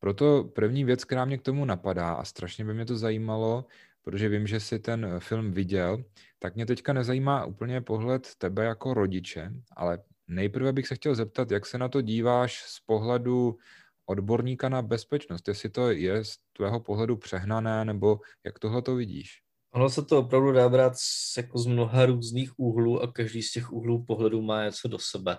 Proto 0.00 0.44
první 0.44 0.84
věc, 0.84 1.04
která 1.04 1.24
mě 1.24 1.38
k 1.38 1.42
tomu 1.42 1.64
napadá 1.64 2.14
a 2.14 2.24
strašně 2.24 2.64
by 2.64 2.74
mě 2.74 2.86
to 2.86 2.96
zajímalo, 2.96 3.64
protože 4.02 4.28
vím, 4.28 4.46
že 4.46 4.60
si 4.60 4.78
ten 4.78 5.14
film 5.18 5.52
viděl, 5.52 6.04
tak 6.38 6.54
mě 6.54 6.66
teďka 6.66 6.92
nezajímá 6.92 7.44
úplně 7.44 7.80
pohled 7.80 8.28
tebe 8.38 8.64
jako 8.64 8.94
rodiče, 8.94 9.50
ale 9.76 9.98
nejprve 10.28 10.72
bych 10.72 10.86
se 10.86 10.94
chtěl 10.94 11.14
zeptat, 11.14 11.50
jak 11.50 11.66
se 11.66 11.78
na 11.78 11.88
to 11.88 12.00
díváš 12.00 12.62
z 12.62 12.80
pohledu 12.80 13.56
odborníka 14.06 14.68
na 14.68 14.82
bezpečnost, 14.82 15.48
jestli 15.48 15.70
to 15.70 15.90
je 15.90 16.24
z 16.24 16.36
tvého 16.56 16.80
pohledu 16.80 17.16
přehnané, 17.16 17.84
nebo 17.84 18.18
jak 18.44 18.58
tohle 18.58 18.82
to 18.82 18.94
vidíš? 18.94 19.30
Ono 19.74 19.90
se 19.90 20.04
to 20.04 20.18
opravdu 20.18 20.52
dá 20.52 20.68
brát 20.68 20.92
z, 20.96 21.36
jako 21.36 21.58
z 21.58 21.66
mnoha 21.66 22.06
různých 22.06 22.58
úhlů 22.58 23.02
a 23.02 23.12
každý 23.12 23.42
z 23.42 23.52
těch 23.52 23.72
úhlů 23.72 24.04
pohledu 24.04 24.42
má 24.42 24.64
něco 24.64 24.88
do 24.88 24.98
sebe. 24.98 25.38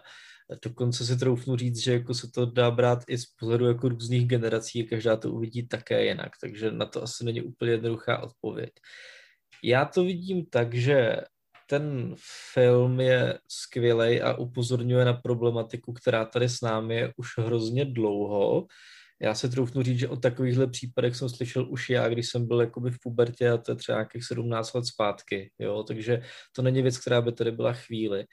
Dokonce 0.64 1.06
si 1.06 1.18
troufnu 1.18 1.56
říct, 1.58 1.84
že 1.84 1.94
jako 1.94 2.14
se 2.14 2.32
to 2.32 2.46
dá 2.46 2.72
brát 2.72 3.00
i 3.08 3.18
z 3.18 3.26
pohledu 3.26 3.66
jako 3.66 3.90
různých 3.90 4.28
generací 4.28 4.84
a 4.84 4.90
každá 4.90 5.18
to 5.18 5.32
uvidí 5.32 5.68
také 5.68 6.06
jinak, 6.06 6.32
takže 6.42 6.72
na 6.72 6.86
to 6.86 7.04
asi 7.04 7.26
není 7.26 7.42
úplně 7.42 7.72
jednoduchá 7.72 8.24
odpověď. 8.24 8.70
Já 9.64 9.86
to 9.86 10.04
vidím 10.04 10.46
tak, 10.46 10.74
že 10.74 11.18
ten 11.66 12.16
film 12.54 13.00
je 13.00 13.40
skvělý 13.48 14.22
a 14.22 14.34
upozorňuje 14.34 15.06
na 15.06 15.14
problematiku, 15.14 15.94
která 15.94 16.26
tady 16.26 16.50
s 16.50 16.62
námi 16.62 16.96
je 16.96 17.14
už 17.18 17.38
hrozně 17.38 17.86
dlouho. 17.86 18.68
Já 19.22 19.36
se 19.36 19.50
troufnu 19.50 19.84
říct, 19.84 20.00
že 20.00 20.08
o 20.08 20.18
takovýchhle 20.18 20.68
případech 20.68 21.16
jsem 21.16 21.30
slyšel 21.30 21.72
už 21.72 21.90
já, 21.90 22.10
když 22.10 22.30
jsem 22.30 22.48
byl 22.48 22.62
jakoby 22.62 22.92
v 22.92 23.00
pubertě 23.00 23.50
a 23.50 23.58
to 23.58 23.72
je 23.72 23.76
třeba 23.76 23.98
nějakých 23.98 24.26
17 24.26 24.74
let 24.74 24.86
zpátky, 24.86 25.52
jo, 25.60 25.84
takže 25.84 26.22
to 26.56 26.62
není 26.62 26.82
věc, 26.82 26.98
která 26.98 27.22
by 27.22 27.32
tady 27.32 27.52
byla 27.52 27.74
chvíli. 27.74 28.26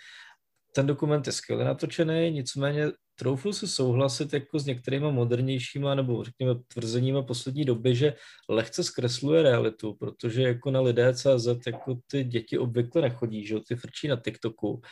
Ten 0.75 0.87
dokument 0.87 1.27
je 1.27 1.33
skvěle 1.33 1.65
natočený, 1.65 2.31
nicméně 2.31 2.87
troufnu 3.23 3.53
si 3.53 3.69
souhlasit 3.69 4.33
jako 4.33 4.59
s 4.59 4.67
některými 4.67 5.13
modernějšíma 5.13 5.95
nebo 5.95 6.25
řekněme 6.25 6.55
tvrzeníma 6.69 7.23
poslední 7.23 7.65
doby, 7.65 7.95
že 7.95 8.15
lehce 8.49 8.85
zkresluje 8.85 9.43
realitu, 9.43 9.95
protože 9.95 10.43
jako 10.43 10.71
na 10.71 10.81
lidé 10.81 11.15
CZ 11.15 11.67
jako 11.67 11.99
ty 12.07 12.25
děti 12.25 12.59
obvykle 12.59 13.03
nechodí, 13.03 13.47
že 13.47 13.55
ty 13.69 13.77
frčí 13.77 14.09
na 14.09 14.17
TikToku. 14.17 14.83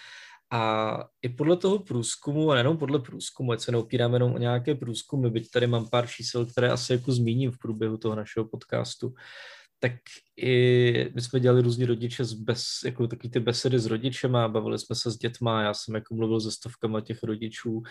A 0.53 1.05
i 1.23 1.29
podle 1.29 1.57
toho 1.57 1.79
průzkumu, 1.79 2.51
a 2.51 2.55
nejenom 2.55 2.79
podle 2.79 2.99
průzkumu, 2.99 3.53
ať 3.53 3.61
se 3.61 3.73
neopíráme 3.73 4.17
jenom 4.17 4.35
o 4.35 4.39
nějaké 4.39 4.75
průzkumy, 4.75 5.31
byť 5.31 5.51
tady 5.51 5.67
mám 5.67 5.89
pár 5.89 6.07
čísel, 6.07 6.47
které 6.47 6.71
asi 6.71 6.93
jako 6.93 7.13
zmíním 7.13 7.51
v 7.51 7.59
průběhu 7.59 7.97
toho 7.97 8.15
našeho 8.15 8.47
podcastu, 8.47 9.15
tak 9.83 9.93
i 10.37 11.11
my 11.15 11.21
jsme 11.21 11.41
dělali 11.41 11.63
různí 11.63 11.85
rodiče 11.85 12.25
z 12.25 12.33
bez, 12.33 12.65
jako 12.85 13.07
takový 13.07 13.31
ty 13.31 13.41
besedy 13.41 13.79
s 13.79 13.87
rodičema, 13.87 14.49
bavili 14.49 14.79
jsme 14.79 14.97
se 14.97 15.11
s 15.11 15.17
dětma, 15.17 15.63
já 15.63 15.75
jsem 15.75 15.95
jako 15.95 16.15
mluvil 16.15 16.41
se 16.41 16.53
stovkama 16.53 17.01
těch 17.01 17.23
rodičů, 17.23 17.83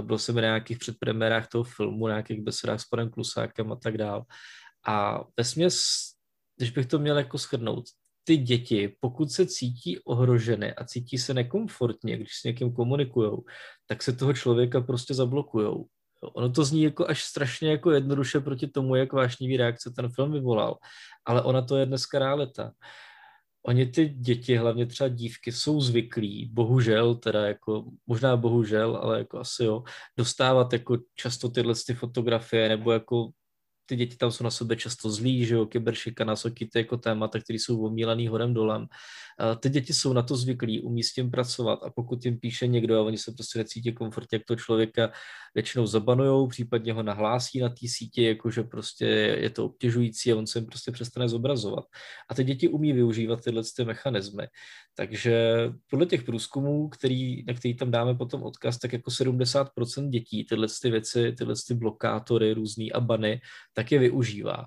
byl 0.00 0.18
jsem 0.18 0.34
na 0.34 0.40
nějakých 0.40 0.78
předpremiérách 0.78 1.48
toho 1.48 1.64
filmu, 1.64 2.06
na 2.06 2.12
nějakých 2.12 2.42
besedách 2.42 2.80
s 2.80 2.84
panem 2.84 3.10
Klusákem 3.10 3.72
a 3.72 3.76
tak 3.76 3.98
dál. 3.98 4.24
A 4.86 5.24
ve 5.36 5.44
směs, 5.44 5.84
když 6.56 6.70
bych 6.70 6.86
to 6.86 6.98
měl 6.98 7.18
jako 7.18 7.38
shrnout, 7.38 7.84
ty 8.24 8.36
děti, 8.36 8.96
pokud 9.00 9.30
se 9.30 9.46
cítí 9.46 9.98
ohroženy 9.98 10.74
a 10.74 10.84
cítí 10.84 11.18
se 11.18 11.34
nekomfortně, 11.34 12.16
když 12.16 12.34
s 12.34 12.44
někým 12.44 12.72
komunikují, 12.72 13.38
tak 13.86 14.02
se 14.02 14.12
toho 14.12 14.32
člověka 14.34 14.80
prostě 14.80 15.14
zablokujou. 15.14 15.86
Ono 16.22 16.50
to 16.50 16.64
zní 16.64 16.82
jako 16.82 17.08
až 17.08 17.24
strašně 17.24 17.70
jako 17.70 17.90
jednoduše 17.90 18.40
proti 18.40 18.66
tomu, 18.66 18.94
jak 18.94 19.12
vášnivý 19.12 19.56
reakce 19.56 19.90
ten 19.90 20.08
film 20.08 20.32
vyvolal, 20.32 20.78
ale 21.24 21.42
ona 21.42 21.62
to 21.62 21.76
je 21.76 21.86
dneska 21.86 22.18
realita. 22.18 22.72
Oni 23.66 23.86
ty 23.86 24.08
děti, 24.08 24.56
hlavně 24.56 24.86
třeba 24.86 25.08
dívky, 25.08 25.52
jsou 25.52 25.80
zvyklí, 25.80 26.50
bohužel, 26.52 27.14
teda 27.14 27.46
jako, 27.46 27.84
možná 28.06 28.36
bohužel, 28.36 28.96
ale 29.02 29.18
jako 29.18 29.38
asi 29.38 29.64
jo, 29.64 29.82
dostávat 30.18 30.72
jako 30.72 30.98
často 31.14 31.48
tyhle 31.48 31.74
ty 31.86 31.94
fotografie 31.94 32.68
nebo 32.68 32.92
jako 32.92 33.30
ty 33.92 33.96
děti 33.96 34.16
tam 34.16 34.30
jsou 34.30 34.44
na 34.44 34.50
sebe 34.50 34.76
často 34.76 35.10
zlí, 35.10 35.44
že 35.44 35.54
jo, 35.54 35.66
kyberšikana, 35.66 36.36
soky, 36.36 36.66
ty 36.66 36.78
jako 36.78 36.96
témata, 36.96 37.40
které 37.40 37.58
jsou 37.58 37.84
omílaný 37.84 38.28
horem 38.28 38.54
dolem. 38.54 38.86
Ty 39.60 39.68
děti 39.68 39.92
jsou 39.92 40.12
na 40.12 40.22
to 40.22 40.36
zvyklí, 40.36 40.80
umí 40.80 41.02
s 41.02 41.12
tím 41.12 41.30
pracovat 41.30 41.78
a 41.82 41.90
pokud 41.90 42.24
jim 42.24 42.38
píše 42.38 42.66
někdo 42.66 42.98
a 42.98 43.02
oni 43.02 43.18
se 43.18 43.32
prostě 43.32 43.58
necítí 43.58 43.92
komfortně, 43.92 44.36
jak 44.36 44.44
to 44.44 44.56
člověka 44.56 45.12
většinou 45.54 45.86
zabanujou, 45.86 46.46
případně 46.46 46.92
ho 46.92 47.02
nahlásí 47.02 47.60
na 47.60 47.68
té 47.68 47.88
síti, 47.88 48.22
jakože 48.22 48.62
prostě 48.62 49.04
je 49.40 49.50
to 49.50 49.64
obtěžující 49.64 50.32
a 50.32 50.36
on 50.36 50.46
se 50.46 50.58
jim 50.58 50.66
prostě 50.66 50.92
přestane 50.92 51.28
zobrazovat. 51.28 51.84
A 52.30 52.34
ty 52.34 52.44
děti 52.44 52.68
umí 52.68 52.92
využívat 52.92 53.40
tyhle 53.44 53.62
ty 53.76 53.84
mechanismy. 53.84 54.46
Takže 54.94 55.56
podle 55.90 56.06
těch 56.06 56.22
průzkumů, 56.22 56.88
který, 56.88 57.44
na 57.44 57.54
který 57.54 57.76
tam 57.76 57.90
dáme 57.90 58.14
potom 58.14 58.42
odkaz, 58.42 58.78
tak 58.78 58.92
jako 58.92 59.10
70% 59.10 60.08
dětí 60.08 60.44
tyhle 60.44 60.66
ty 60.82 60.90
věci, 60.90 61.32
tyhle 61.32 61.54
ty 61.68 61.74
blokátory 61.74 62.52
různý 62.52 62.92
a 62.92 63.00
bany, 63.00 63.40
tak 63.74 63.81
je 63.90 63.98
využívá. 63.98 64.66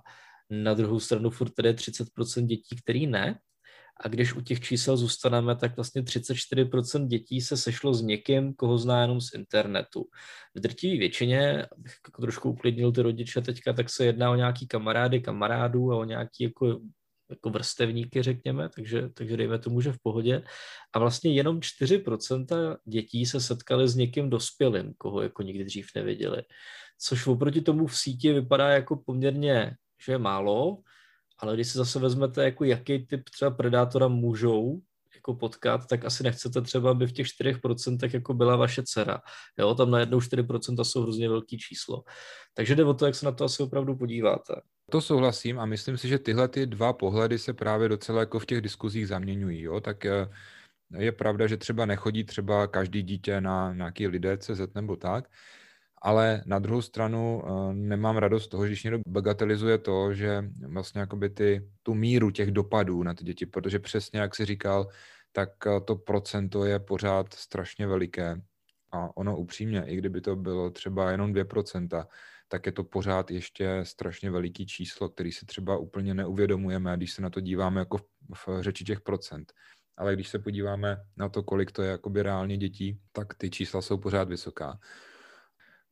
Na 0.49 0.73
druhou 0.73 0.99
stranu 0.99 1.29
furt 1.29 1.49
tady 1.49 1.69
je 1.69 1.73
30% 1.73 2.45
dětí, 2.45 2.75
který 2.83 3.07
ne, 3.07 3.39
a 4.01 4.07
když 4.07 4.33
u 4.33 4.41
těch 4.41 4.59
čísel 4.59 4.97
zůstaneme, 4.97 5.55
tak 5.55 5.75
vlastně 5.75 6.01
34% 6.01 7.07
dětí 7.07 7.41
se 7.41 7.57
sešlo 7.57 7.93
s 7.93 8.01
někým, 8.01 8.53
koho 8.53 8.77
zná 8.77 9.01
jenom 9.01 9.21
z 9.21 9.33
internetu. 9.33 10.05
V 10.55 10.59
drtivé 10.59 10.97
většině, 10.97 11.65
abych 11.77 11.93
jako 12.07 12.21
trošku 12.21 12.49
uklidnil 12.49 12.91
ty 12.91 13.01
rodiče 13.01 13.41
teďka, 13.41 13.73
tak 13.73 13.89
se 13.89 14.05
jedná 14.05 14.31
o 14.31 14.35
nějaký 14.35 14.67
kamarády, 14.67 15.19
kamarádů 15.19 15.91
a 15.91 15.97
o 15.97 16.03
nějaký 16.03 16.43
jako 16.43 16.79
jako 17.29 17.49
vrstevníky, 17.49 18.23
řekněme, 18.23 18.69
takže, 18.69 19.09
takže 19.13 19.37
dejme 19.37 19.59
tomu, 19.59 19.81
že 19.81 19.91
v 19.91 19.99
pohodě. 20.03 20.43
A 20.93 20.99
vlastně 20.99 21.33
jenom 21.33 21.59
4% 21.59 22.77
dětí 22.85 23.25
se 23.25 23.41
setkali 23.41 23.87
s 23.87 23.95
někým 23.95 24.29
dospělým, 24.29 24.93
koho 24.97 25.21
jako 25.21 25.43
nikdy 25.43 25.65
dřív 25.65 25.87
neviděli. 25.95 26.43
Což 26.99 27.27
oproti 27.27 27.61
tomu 27.61 27.87
v 27.87 27.97
síti 27.97 28.33
vypadá 28.33 28.69
jako 28.69 28.95
poměrně, 28.95 29.75
že 30.05 30.11
je 30.11 30.17
málo, 30.17 30.77
ale 31.39 31.55
když 31.55 31.67
si 31.67 31.77
zase 31.77 31.99
vezmete, 31.99 32.43
jako 32.43 32.63
jaký 32.63 33.05
typ 33.05 33.29
třeba 33.29 33.51
predátora 33.51 34.07
můžou 34.07 34.79
jako 35.15 35.33
potkat, 35.33 35.87
tak 35.87 36.05
asi 36.05 36.23
nechcete 36.23 36.61
třeba, 36.61 36.91
aby 36.91 37.07
v 37.07 37.11
těch 37.11 37.27
4% 37.27 38.09
jako 38.13 38.33
byla 38.33 38.55
vaše 38.55 38.83
dcera. 38.83 39.21
Jo, 39.59 39.75
tam 39.75 39.91
najednou 39.91 40.19
4% 40.19 40.83
jsou 40.83 41.01
hrozně 41.01 41.29
velký 41.29 41.57
číslo. 41.57 42.03
Takže 42.53 42.75
jde 42.75 42.83
o 42.83 42.93
to, 42.93 43.05
jak 43.05 43.15
se 43.15 43.25
na 43.25 43.31
to 43.31 43.43
asi 43.43 43.63
opravdu 43.63 43.95
podíváte. 43.95 44.53
To 44.91 45.01
souhlasím 45.01 45.59
a 45.59 45.65
myslím 45.65 45.97
si, 45.97 46.07
že 46.07 46.19
tyhle 46.19 46.47
ty 46.47 46.65
dva 46.65 46.93
pohledy 46.93 47.39
se 47.39 47.53
právě 47.53 47.89
docela 47.89 48.19
jako 48.19 48.39
v 48.39 48.45
těch 48.45 48.61
diskuzích 48.61 49.07
zaměňují. 49.07 49.61
Jo? 49.61 49.79
Tak 49.79 50.03
je, 50.03 50.29
eh, 50.93 51.03
je 51.03 51.11
pravda, 51.11 51.47
že 51.47 51.57
třeba 51.57 51.85
nechodí 51.85 52.23
třeba 52.23 52.67
každý 52.67 53.03
dítě 53.03 53.41
na 53.41 53.73
nějaký 53.73 54.07
lidé 54.07 54.37
CZ 54.37 54.73
nebo 54.75 54.95
tak, 54.95 55.29
ale 56.05 56.43
na 56.45 56.59
druhou 56.59 56.81
stranu 56.81 57.41
uh, 57.43 57.73
nemám 57.73 58.17
radost 58.17 58.43
z 58.43 58.47
toho, 58.47 58.63
když 58.63 58.83
někdo 58.83 58.99
bagatelizuje 59.07 59.77
to, 59.77 60.13
že 60.13 60.43
vlastně 60.67 61.01
jakoby 61.01 61.29
ty, 61.29 61.69
tu 61.83 61.93
míru 61.93 62.31
těch 62.31 62.51
dopadů 62.51 63.03
na 63.03 63.13
ty 63.13 63.23
děti, 63.23 63.45
protože 63.45 63.79
přesně 63.79 64.19
jak 64.19 64.35
si 64.35 64.45
říkal, 64.45 64.87
tak 65.31 65.49
uh, 65.65 65.79
to 65.85 65.95
procento 65.95 66.65
je 66.65 66.79
pořád 66.79 67.33
strašně 67.33 67.87
veliké 67.87 68.41
a 68.91 69.17
ono 69.17 69.37
upřímně, 69.37 69.83
i 69.87 69.95
kdyby 69.95 70.21
to 70.21 70.35
bylo 70.35 70.69
třeba 70.69 71.11
jenom 71.11 71.33
2%, 71.33 72.05
tak 72.47 72.65
je 72.65 72.71
to 72.71 72.83
pořád 72.83 73.31
ještě 73.31 73.79
strašně 73.83 74.31
veliký 74.31 74.65
číslo, 74.65 75.09
který 75.09 75.31
si 75.31 75.45
třeba 75.45 75.77
úplně 75.77 76.13
neuvědomujeme, 76.13 76.97
když 76.97 77.13
se 77.13 77.21
na 77.21 77.29
to 77.29 77.39
díváme 77.41 77.79
jako 77.79 77.97
v, 77.97 78.05
v 78.33 78.47
řeči 78.61 78.83
těch 78.83 79.01
procent. 79.01 79.53
Ale 79.97 80.13
když 80.13 80.29
se 80.29 80.39
podíváme 80.39 80.97
na 81.17 81.29
to, 81.29 81.43
kolik 81.43 81.71
to 81.71 81.81
je 81.81 81.89
jakoby 81.91 82.23
reálně 82.23 82.57
dětí, 82.57 82.99
tak 83.11 83.33
ty 83.33 83.49
čísla 83.49 83.81
jsou 83.81 83.97
pořád 83.97 84.29
vysoká. 84.29 84.79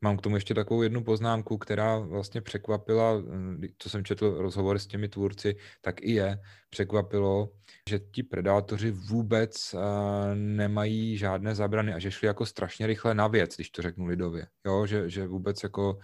Mám 0.03 0.17
k 0.17 0.22
tomu 0.22 0.36
ještě 0.36 0.53
takovou 0.53 0.81
jednu 0.81 1.03
poznámku, 1.03 1.57
která 1.57 1.98
vlastně 2.00 2.41
překvapila, 2.41 3.13
eh, 3.63 3.67
co 3.77 3.89
jsem 3.89 4.05
četl 4.05 4.38
rozhovor 4.38 4.79
s 4.79 4.88
těmi 4.88 5.10
tvůrci, 5.10 5.55
tak 5.81 6.01
i 6.01 6.12
je 6.12 6.39
překvapilo, 6.69 7.50
že 7.89 8.00
ti 8.00 8.24
predátoři 8.24 8.91
vůbec 8.91 9.74
uh, 9.74 9.81
nemají 10.36 11.17
žádné 11.17 11.55
zabrany 11.55 11.93
a 11.93 12.00
že 12.00 12.12
šli 12.12 12.27
jako 12.27 12.45
strašně 12.45 12.88
rychle 12.88 13.15
na 13.15 13.27
věc, 13.27 13.55
když 13.55 13.69
to 13.69 13.81
řeknu 13.81 14.05
lidově. 14.05 14.48
Jo, 14.65 14.86
že, 14.86 15.10
že 15.10 15.27
vůbec 15.27 15.63
jako 15.63 15.98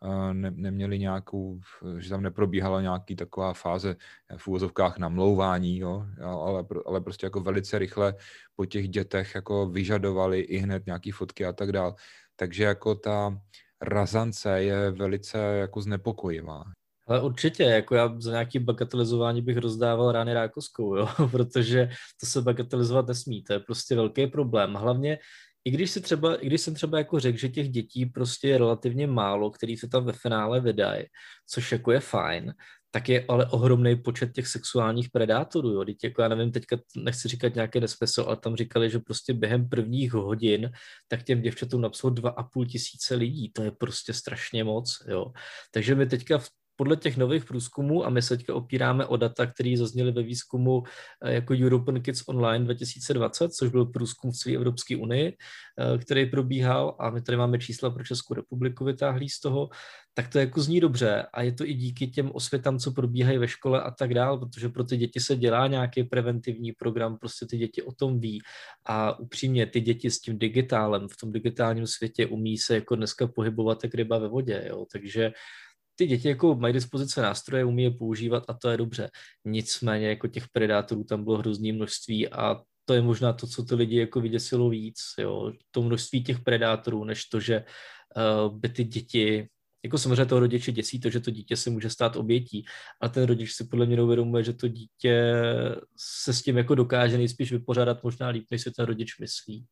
uh, 0.00 0.32
ne, 0.32 0.50
neměli 0.50 0.98
nějakou, 0.98 1.60
že 1.98 2.10
tam 2.10 2.22
neprobíhala 2.22 2.80
nějaký 2.80 3.16
taková 3.16 3.54
fáze 3.54 3.96
v 4.36 4.48
úvozovkách 4.48 4.98
namlouvání, 4.98 5.78
jo, 5.78 6.06
ale, 6.22 6.64
ale 6.86 7.00
prostě 7.00 7.26
jako 7.26 7.40
velice 7.40 7.78
rychle 7.78 8.14
po 8.56 8.66
těch 8.66 8.88
dětech 8.88 9.34
jako 9.34 9.66
vyžadovali 9.66 10.40
i 10.40 10.56
hned 10.58 10.86
nějaký 10.86 11.10
fotky 11.10 11.46
a 11.46 11.52
tak 11.52 11.72
dále. 11.72 11.94
Takže 12.40 12.64
jako 12.64 12.94
ta 12.94 13.40
razance 13.82 14.62
je 14.62 14.90
velice 14.90 15.38
jako 15.38 15.80
znepokojivá. 15.80 16.64
Ale 17.06 17.22
určitě, 17.22 17.62
jako 17.62 17.94
já 17.94 18.14
za 18.18 18.30
nějaký 18.30 18.58
bagatelizování 18.58 19.42
bych 19.42 19.56
rozdával 19.56 20.12
rány 20.12 20.34
rákoskou, 20.34 20.96
jo? 20.96 21.08
protože 21.30 21.90
to 22.20 22.26
se 22.26 22.42
bagatelizovat 22.42 23.06
nesmí, 23.06 23.42
to 23.42 23.52
je 23.52 23.60
prostě 23.60 23.96
velký 23.96 24.26
problém. 24.26 24.74
Hlavně 24.74 25.18
i 25.64 25.70
když, 25.70 25.90
si 25.90 26.00
třeba, 26.00 26.34
i 26.36 26.46
když 26.46 26.60
jsem 26.60 26.74
třeba 26.74 26.98
jako 26.98 27.20
řekl, 27.20 27.38
že 27.38 27.48
těch 27.48 27.68
dětí 27.68 28.06
prostě 28.06 28.48
je 28.48 28.58
relativně 28.58 29.06
málo, 29.06 29.50
který 29.50 29.76
se 29.76 29.88
tam 29.88 30.04
ve 30.04 30.12
finále 30.12 30.60
vydají, 30.60 31.04
což 31.48 31.72
jako 31.72 31.92
je 31.92 32.00
fajn, 32.00 32.54
tak 32.90 33.08
je 33.08 33.24
ale 33.28 33.46
ohromný 33.46 33.96
počet 33.96 34.32
těch 34.32 34.46
sexuálních 34.46 35.10
predátorů. 35.10 35.68
Jo. 35.70 35.84
Teď 35.84 36.04
jako 36.04 36.22
já 36.22 36.28
nevím, 36.28 36.52
teďka 36.52 36.76
nechci 36.96 37.28
říkat 37.28 37.54
nějaké 37.54 37.80
nesmysl, 37.80 38.24
ale 38.26 38.36
tam 38.36 38.56
říkali, 38.56 38.90
že 38.90 38.98
prostě 38.98 39.34
během 39.34 39.68
prvních 39.68 40.12
hodin 40.12 40.70
tak 41.08 41.22
těm 41.22 41.42
děvčatům 41.42 41.80
napsalo 41.80 42.14
dva 42.14 42.30
a 42.30 42.42
půl 42.42 42.66
tisíce 42.66 43.14
lidí. 43.14 43.52
To 43.52 43.62
je 43.62 43.70
prostě 43.70 44.12
strašně 44.12 44.64
moc. 44.64 45.02
Jo. 45.08 45.32
Takže 45.70 45.94
my 45.94 46.06
teďka 46.06 46.38
v 46.38 46.48
podle 46.80 46.96
těch 46.96 47.16
nových 47.16 47.44
průzkumů, 47.44 48.06
a 48.06 48.10
my 48.10 48.22
se 48.22 48.36
teďka 48.36 48.54
opíráme 48.54 49.06
o 49.06 49.16
data, 49.16 49.46
které 49.46 49.76
zazněly 49.76 50.12
ve 50.12 50.22
výzkumu 50.22 50.82
eh, 51.22 51.32
jako 51.32 51.54
European 51.54 52.00
Kids 52.00 52.22
Online 52.28 52.64
2020, 52.64 53.52
což 53.52 53.70
byl 53.70 53.84
průzkum 53.84 54.30
v 54.30 54.36
celé 54.36 54.56
Evropské 54.56 54.96
unii, 54.96 55.36
eh, 55.36 55.98
který 55.98 56.30
probíhal 56.30 56.96
a 56.98 57.10
my 57.10 57.22
tady 57.22 57.36
máme 57.38 57.58
čísla 57.58 57.90
pro 57.90 58.04
Českou 58.04 58.34
republiku 58.34 58.84
vytáhlý 58.84 59.28
z 59.28 59.40
toho, 59.40 59.68
tak 60.14 60.28
to 60.28 60.38
jako 60.38 60.60
zní 60.60 60.80
dobře 60.80 61.26
a 61.32 61.42
je 61.42 61.52
to 61.52 61.64
i 61.64 61.74
díky 61.74 62.06
těm 62.06 62.30
osvětám, 62.32 62.78
co 62.78 62.90
probíhají 62.92 63.38
ve 63.38 63.48
škole 63.48 63.82
a 63.82 63.90
tak 63.90 64.14
dál, 64.14 64.38
protože 64.38 64.68
pro 64.68 64.84
ty 64.84 64.96
děti 64.96 65.20
se 65.20 65.36
dělá 65.36 65.66
nějaký 65.66 66.04
preventivní 66.04 66.72
program, 66.72 67.18
prostě 67.18 67.46
ty 67.46 67.58
děti 67.58 67.82
o 67.82 67.92
tom 67.92 68.20
ví 68.20 68.40
a 68.86 69.18
upřímně 69.18 69.66
ty 69.66 69.80
děti 69.80 70.10
s 70.10 70.20
tím 70.20 70.38
digitálem 70.38 71.08
v 71.08 71.16
tom 71.16 71.32
digitálním 71.32 71.86
světě 71.86 72.26
umí 72.26 72.58
se 72.58 72.74
jako 72.74 72.96
dneska 72.96 73.26
pohybovat 73.26 73.84
jak 73.84 73.94
ryba 73.94 74.18
ve 74.18 74.28
vodě, 74.28 74.64
jo? 74.68 74.86
takže 74.92 75.32
ty 76.00 76.06
děti 76.06 76.28
jako 76.28 76.54
mají 76.54 76.74
dispozice 76.74 77.22
nástroje, 77.22 77.64
umí 77.64 77.82
je 77.82 77.90
používat 77.90 78.44
a 78.48 78.54
to 78.54 78.68
je 78.68 78.76
dobře. 78.76 79.10
Nicméně 79.44 80.08
jako 80.08 80.28
těch 80.28 80.48
predátorů 80.48 81.04
tam 81.04 81.24
bylo 81.24 81.38
hrozný 81.38 81.72
množství 81.72 82.28
a 82.28 82.60
to 82.84 82.94
je 82.94 83.02
možná 83.02 83.32
to, 83.32 83.46
co 83.46 83.64
ty 83.64 83.74
lidi 83.74 83.96
jako 83.98 84.20
vyděsilo 84.20 84.70
víc, 84.70 85.00
jo? 85.18 85.52
to 85.70 85.82
množství 85.82 86.24
těch 86.24 86.40
predátorů, 86.40 87.04
než 87.04 87.24
to, 87.24 87.40
že 87.40 87.64
uh, 88.16 88.58
by 88.58 88.68
ty 88.68 88.84
děti 88.84 89.48
jako 89.84 89.98
samozřejmě 89.98 90.26
toho 90.26 90.40
rodiče 90.40 90.72
děsí 90.72 91.00
to, 91.00 91.10
že 91.10 91.20
to 91.20 91.30
dítě 91.30 91.56
se 91.56 91.70
může 91.70 91.90
stát 91.90 92.16
obětí, 92.16 92.64
ale 93.00 93.10
ten 93.10 93.24
rodič 93.24 93.52
si 93.52 93.64
podle 93.64 93.86
mě 93.86 93.96
neuvědomuje, 93.96 94.44
že 94.44 94.52
to 94.52 94.68
dítě 94.68 95.34
se 95.96 96.32
s 96.32 96.42
tím 96.42 96.56
jako 96.56 96.74
dokáže 96.74 97.16
nejspíš 97.16 97.52
vypořádat 97.52 98.02
možná 98.02 98.28
líp, 98.28 98.44
než 98.50 98.62
si 98.62 98.70
ten 98.70 98.84
rodič 98.84 99.18
myslí. 99.18 99.66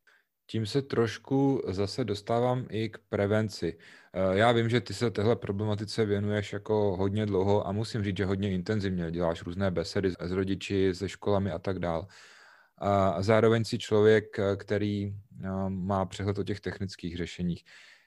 Tím 0.50 0.67
se 0.67 0.83
trošku 0.83 1.62
zase 1.69 2.05
dostávám 2.05 2.67
i 2.71 2.88
k 2.88 2.99
prevenci. 3.09 3.78
Eh, 4.12 4.38
já 4.38 4.52
vím, 4.52 4.69
že 4.69 4.81
ty 4.81 4.95
se 4.95 5.11
téhle 5.11 5.37
problematice 5.37 6.05
věnuješ 6.05 6.52
jako 6.52 6.97
hodně 6.97 7.26
dlouho 7.26 7.67
a 7.67 7.73
musím 7.73 8.05
říct, 8.05 8.17
že 8.17 8.25
hodně 8.25 8.52
intenzivně. 8.52 9.11
Děláš 9.11 9.43
různé 9.43 9.71
besedy 9.71 10.11
s 10.21 10.31
rodiči, 10.31 10.95
se 10.95 11.09
školami 11.09 11.50
a 11.50 11.59
tak 11.59 11.78
dál. 11.78 12.07
A 12.78 13.23
zároveň 13.23 13.64
si 13.64 13.78
člověk, 13.78 14.38
eh, 14.38 14.57
který 14.57 15.14
eh, 15.45 15.49
má 15.69 16.07
přehled 16.07 16.38
o 16.38 16.45
těch 16.45 16.61
technických 16.61 17.17
řešeních. 17.17 17.64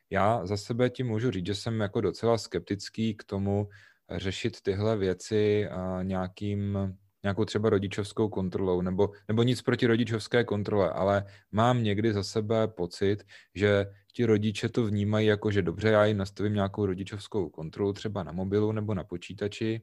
Já 0.10 0.45
za 0.45 0.57
sebe 0.57 0.89
ti 0.89 1.03
můžu 1.03 1.31
říct, 1.31 1.45
že 1.45 1.55
jsem 1.55 1.79
jako 1.79 2.01
docela 2.01 2.38
skeptický 2.38 3.15
k 3.15 3.24
tomu 3.24 3.69
řešit 4.10 4.62
tyhle 4.62 4.98
věci 4.98 5.67
nějakým, 6.03 6.77
nějakou 7.23 7.45
třeba 7.45 7.69
rodičovskou 7.69 8.29
kontrolou, 8.29 8.81
nebo, 8.81 9.09
nebo 9.27 9.43
nic 9.43 9.61
proti 9.61 9.87
rodičovské 9.87 10.43
kontrole, 10.43 10.89
ale 10.89 11.25
mám 11.51 11.83
někdy 11.83 12.13
za 12.13 12.23
sebe 12.23 12.67
pocit, 12.67 13.23
že 13.55 13.85
ti 14.13 14.25
rodiče 14.25 14.69
to 14.69 14.85
vnímají 14.85 15.27
jako, 15.27 15.51
že 15.51 15.61
dobře, 15.61 15.89
já 15.89 16.05
jim 16.05 16.17
nastavím 16.17 16.53
nějakou 16.53 16.85
rodičovskou 16.85 17.49
kontrolu 17.49 17.93
třeba 17.93 18.23
na 18.23 18.31
mobilu 18.31 18.71
nebo 18.71 18.93
na 18.93 19.03
počítači, 19.03 19.81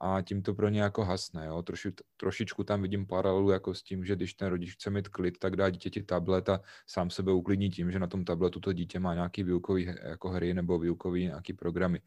a 0.00 0.22
tím 0.22 0.42
to 0.42 0.54
pro 0.54 0.68
ně 0.68 0.82
jako 0.82 1.04
hasne. 1.04 1.46
Jo? 1.46 1.62
Troši, 1.62 1.92
trošičku 2.16 2.64
tam 2.64 2.82
vidím 2.82 3.06
paralelu 3.06 3.50
jako 3.50 3.74
s 3.74 3.82
tím, 3.82 4.04
že 4.04 4.16
když 4.16 4.34
ten 4.34 4.48
rodič 4.48 4.72
chce 4.72 4.90
mít 4.90 5.08
klid, 5.08 5.38
tak 5.38 5.56
dá 5.56 5.70
dítěti 5.70 6.02
tablet 6.02 6.48
a 6.48 6.60
sám 6.86 7.10
sebe 7.10 7.32
uklidní 7.32 7.70
tím, 7.70 7.90
že 7.90 7.98
na 7.98 8.06
tom 8.06 8.24
tabletu 8.24 8.60
to 8.60 8.72
dítě 8.72 8.98
má 8.98 9.14
nějaký 9.14 9.42
výukový 9.42 9.94
jako 10.02 10.28
hry 10.28 10.54
nebo 10.54 10.78
výukový 10.78 11.24
nějaký 11.24 11.52
programy. 11.52 12.00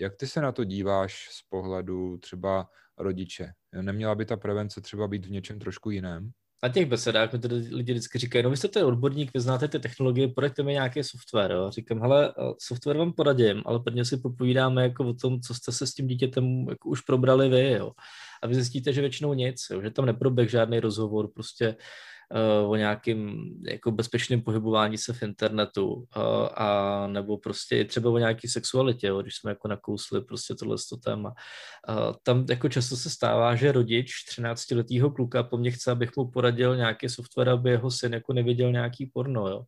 Jak 0.00 0.16
ty 0.16 0.26
se 0.26 0.40
na 0.40 0.52
to 0.52 0.64
díváš 0.64 1.28
z 1.30 1.42
pohledu 1.48 2.16
třeba 2.16 2.68
rodiče? 2.98 3.52
Neměla 3.80 4.14
by 4.14 4.24
ta 4.24 4.36
prevence 4.36 4.80
třeba 4.80 5.08
být 5.08 5.26
v 5.26 5.30
něčem 5.30 5.58
trošku 5.58 5.90
jiném? 5.90 6.32
na 6.64 6.68
těch 6.68 6.86
besedách 6.86 7.32
mi 7.32 7.38
to 7.38 7.48
lidi 7.50 7.92
vždycky 7.92 8.18
říkají, 8.18 8.44
no 8.44 8.50
vy 8.50 8.56
jste 8.56 8.68
ten 8.68 8.84
odborník, 8.84 9.30
vy 9.34 9.40
znáte 9.40 9.68
ty 9.68 9.78
technologie, 9.78 10.28
poraďte 10.28 10.62
mi 10.62 10.72
nějaký 10.72 11.04
software. 11.04 11.50
Jo. 11.50 11.70
Říkám, 11.70 12.00
hele, 12.00 12.34
software 12.58 12.96
vám 12.96 13.12
poradím, 13.12 13.62
ale 13.66 13.80
prvně 13.80 14.04
si 14.04 14.16
popovídáme 14.16 14.82
jako 14.82 15.04
o 15.04 15.14
tom, 15.14 15.40
co 15.40 15.54
jste 15.54 15.72
se 15.72 15.86
s 15.86 15.94
tím 15.94 16.06
dítětem 16.06 16.66
jako 16.68 16.88
už 16.88 17.00
probrali 17.00 17.48
vy. 17.48 17.70
Jo. 17.70 17.92
A 18.42 18.46
vy 18.46 18.54
zjistíte, 18.54 18.92
že 18.92 19.00
většinou 19.00 19.34
nic, 19.34 19.66
jo, 19.70 19.82
že 19.82 19.90
tam 19.90 20.06
neproběh 20.06 20.50
žádný 20.50 20.80
rozhovor, 20.80 21.28
prostě 21.34 21.68
uh, 21.68 21.74
o 22.66 22.76
nějakým 22.76 23.50
jako 23.68 23.90
bezpečném 23.90 24.42
pohybování 24.42 24.98
se 24.98 25.12
v 25.12 25.22
internetu 25.22 25.92
uh, 25.94 26.04
a 26.54 27.06
nebo 27.06 27.38
prostě 27.38 27.78
i 27.78 27.84
třeba 27.84 28.10
o 28.10 28.18
nějaké 28.18 28.48
sexualitě, 28.48 29.06
jo, 29.06 29.22
když 29.22 29.36
jsme 29.36 29.50
jako 29.50 29.68
nakousli 29.68 30.20
prostě 30.20 30.54
tohle 30.54 30.76
téma. 31.04 31.34
Uh, 31.88 32.14
tam 32.22 32.46
jako 32.48 32.68
často 32.68 32.96
se 32.96 33.10
stává, 33.10 33.54
že 33.54 33.72
rodič 33.72 34.10
13-letého 34.38 35.10
kluka 35.10 35.42
po 35.42 35.56
mně 35.58 35.70
chce, 35.70 35.90
abych 35.90 36.10
mu 36.16 36.30
poradil 36.30 36.76
nějaký 36.76 37.08
software, 37.08 37.48
aby 37.48 37.70
jeho 37.70 37.90
syn 37.90 38.12
jako 38.12 38.32
neviděl 38.32 38.72
nějaký 38.72 39.06
porno, 39.06 39.48
jo. 39.48 39.62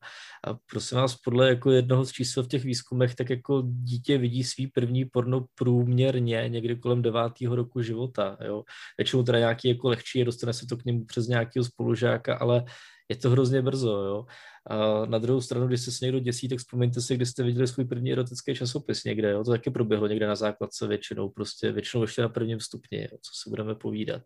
A 0.46 0.54
prosím 0.70 0.98
vás, 0.98 1.16
podle 1.16 1.48
jako 1.48 1.70
jednoho 1.70 2.04
z 2.04 2.12
čísel 2.12 2.42
v 2.42 2.48
těch 2.48 2.64
výzkumech, 2.64 3.14
tak 3.14 3.30
jako 3.30 3.62
dítě 3.66 4.18
vidí 4.18 4.44
svý 4.44 4.66
první 4.66 5.04
porno 5.04 5.46
průměrně 5.54 6.44
někdy 6.48 6.76
kolem 6.76 7.02
devátého 7.02 7.56
roku 7.56 7.82
života, 7.82 8.36
jo. 8.44 8.62
Většinou 8.98 9.22
teda 9.22 9.38
nějaký 9.38 9.68
jako 9.68 9.88
lehčí, 9.88 10.24
dostane 10.24 10.52
se 10.52 10.66
to 10.66 10.76
k 10.76 10.84
němu 10.84 11.04
přes 11.04 11.28
nějakého 11.28 11.64
spolužáka, 11.64 12.38
ale 12.46 12.64
je 13.08 13.16
to 13.16 13.30
hrozně 13.30 13.62
brzo, 13.62 14.02
jo. 14.02 14.26
A 14.70 15.06
na 15.06 15.18
druhou 15.18 15.40
stranu, 15.40 15.66
když 15.66 15.80
se 15.80 15.92
s 15.92 16.00
někdo 16.00 16.18
děsí, 16.18 16.48
tak 16.48 16.58
vzpomeňte 16.58 17.00
si, 17.00 17.14
kdy 17.14 17.26
jste 17.26 17.42
viděli 17.42 17.66
svůj 17.66 17.84
první 17.84 18.12
erotický 18.12 18.54
časopis 18.54 19.04
někde, 19.04 19.30
jo. 19.30 19.44
To 19.44 19.50
taky 19.50 19.70
proběhlo 19.70 20.06
někde 20.06 20.26
na 20.26 20.34
základce 20.34 20.86
většinou, 20.86 21.28
prostě 21.28 21.72
většinou 21.72 22.02
ještě 22.02 22.22
na 22.22 22.28
prvním 22.28 22.60
stupni, 22.60 22.98
jo, 22.98 23.18
co 23.22 23.30
si 23.42 23.50
budeme 23.50 23.74
povídat. 23.74 24.22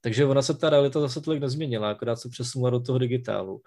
Takže 0.00 0.26
ona 0.26 0.42
se 0.42 0.54
ta 0.54 0.70
realita 0.70 1.00
zase 1.00 1.20
tolik 1.20 1.40
nezměnila, 1.40 1.90
akorát 1.90 2.16
se 2.16 2.28
přesunula 2.28 2.70
do 2.70 2.80
toho 2.80 2.98
digitálu 2.98 3.62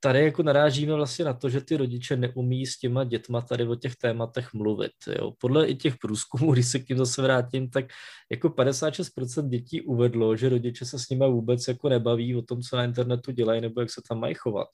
tady 0.00 0.24
jako 0.24 0.42
narážíme 0.42 0.94
vlastně 0.94 1.24
na 1.24 1.34
to, 1.34 1.48
že 1.48 1.60
ty 1.60 1.76
rodiče 1.76 2.16
neumí 2.16 2.66
s 2.66 2.78
těma 2.78 3.04
dětma 3.04 3.40
tady 3.40 3.68
o 3.68 3.74
těch 3.74 3.96
tématech 3.96 4.54
mluvit. 4.54 4.92
Jo. 5.18 5.32
Podle 5.38 5.66
i 5.66 5.74
těch 5.74 5.96
průzkumů, 5.96 6.52
když 6.52 6.66
se 6.66 6.78
k 6.78 6.86
tím 6.86 6.98
zase 6.98 7.22
vrátím, 7.22 7.70
tak 7.70 7.84
jako 8.30 8.48
56% 8.48 9.48
dětí 9.48 9.82
uvedlo, 9.82 10.36
že 10.36 10.48
rodiče 10.48 10.84
se 10.84 10.98
s 10.98 11.08
nimi 11.08 11.24
vůbec 11.28 11.68
jako 11.68 11.88
nebaví 11.88 12.36
o 12.36 12.42
tom, 12.42 12.60
co 12.60 12.76
na 12.76 12.84
internetu 12.84 13.32
dělají 13.32 13.60
nebo 13.60 13.80
jak 13.80 13.90
se 13.90 14.02
tam 14.08 14.20
mají 14.20 14.34
chovat. 14.34 14.68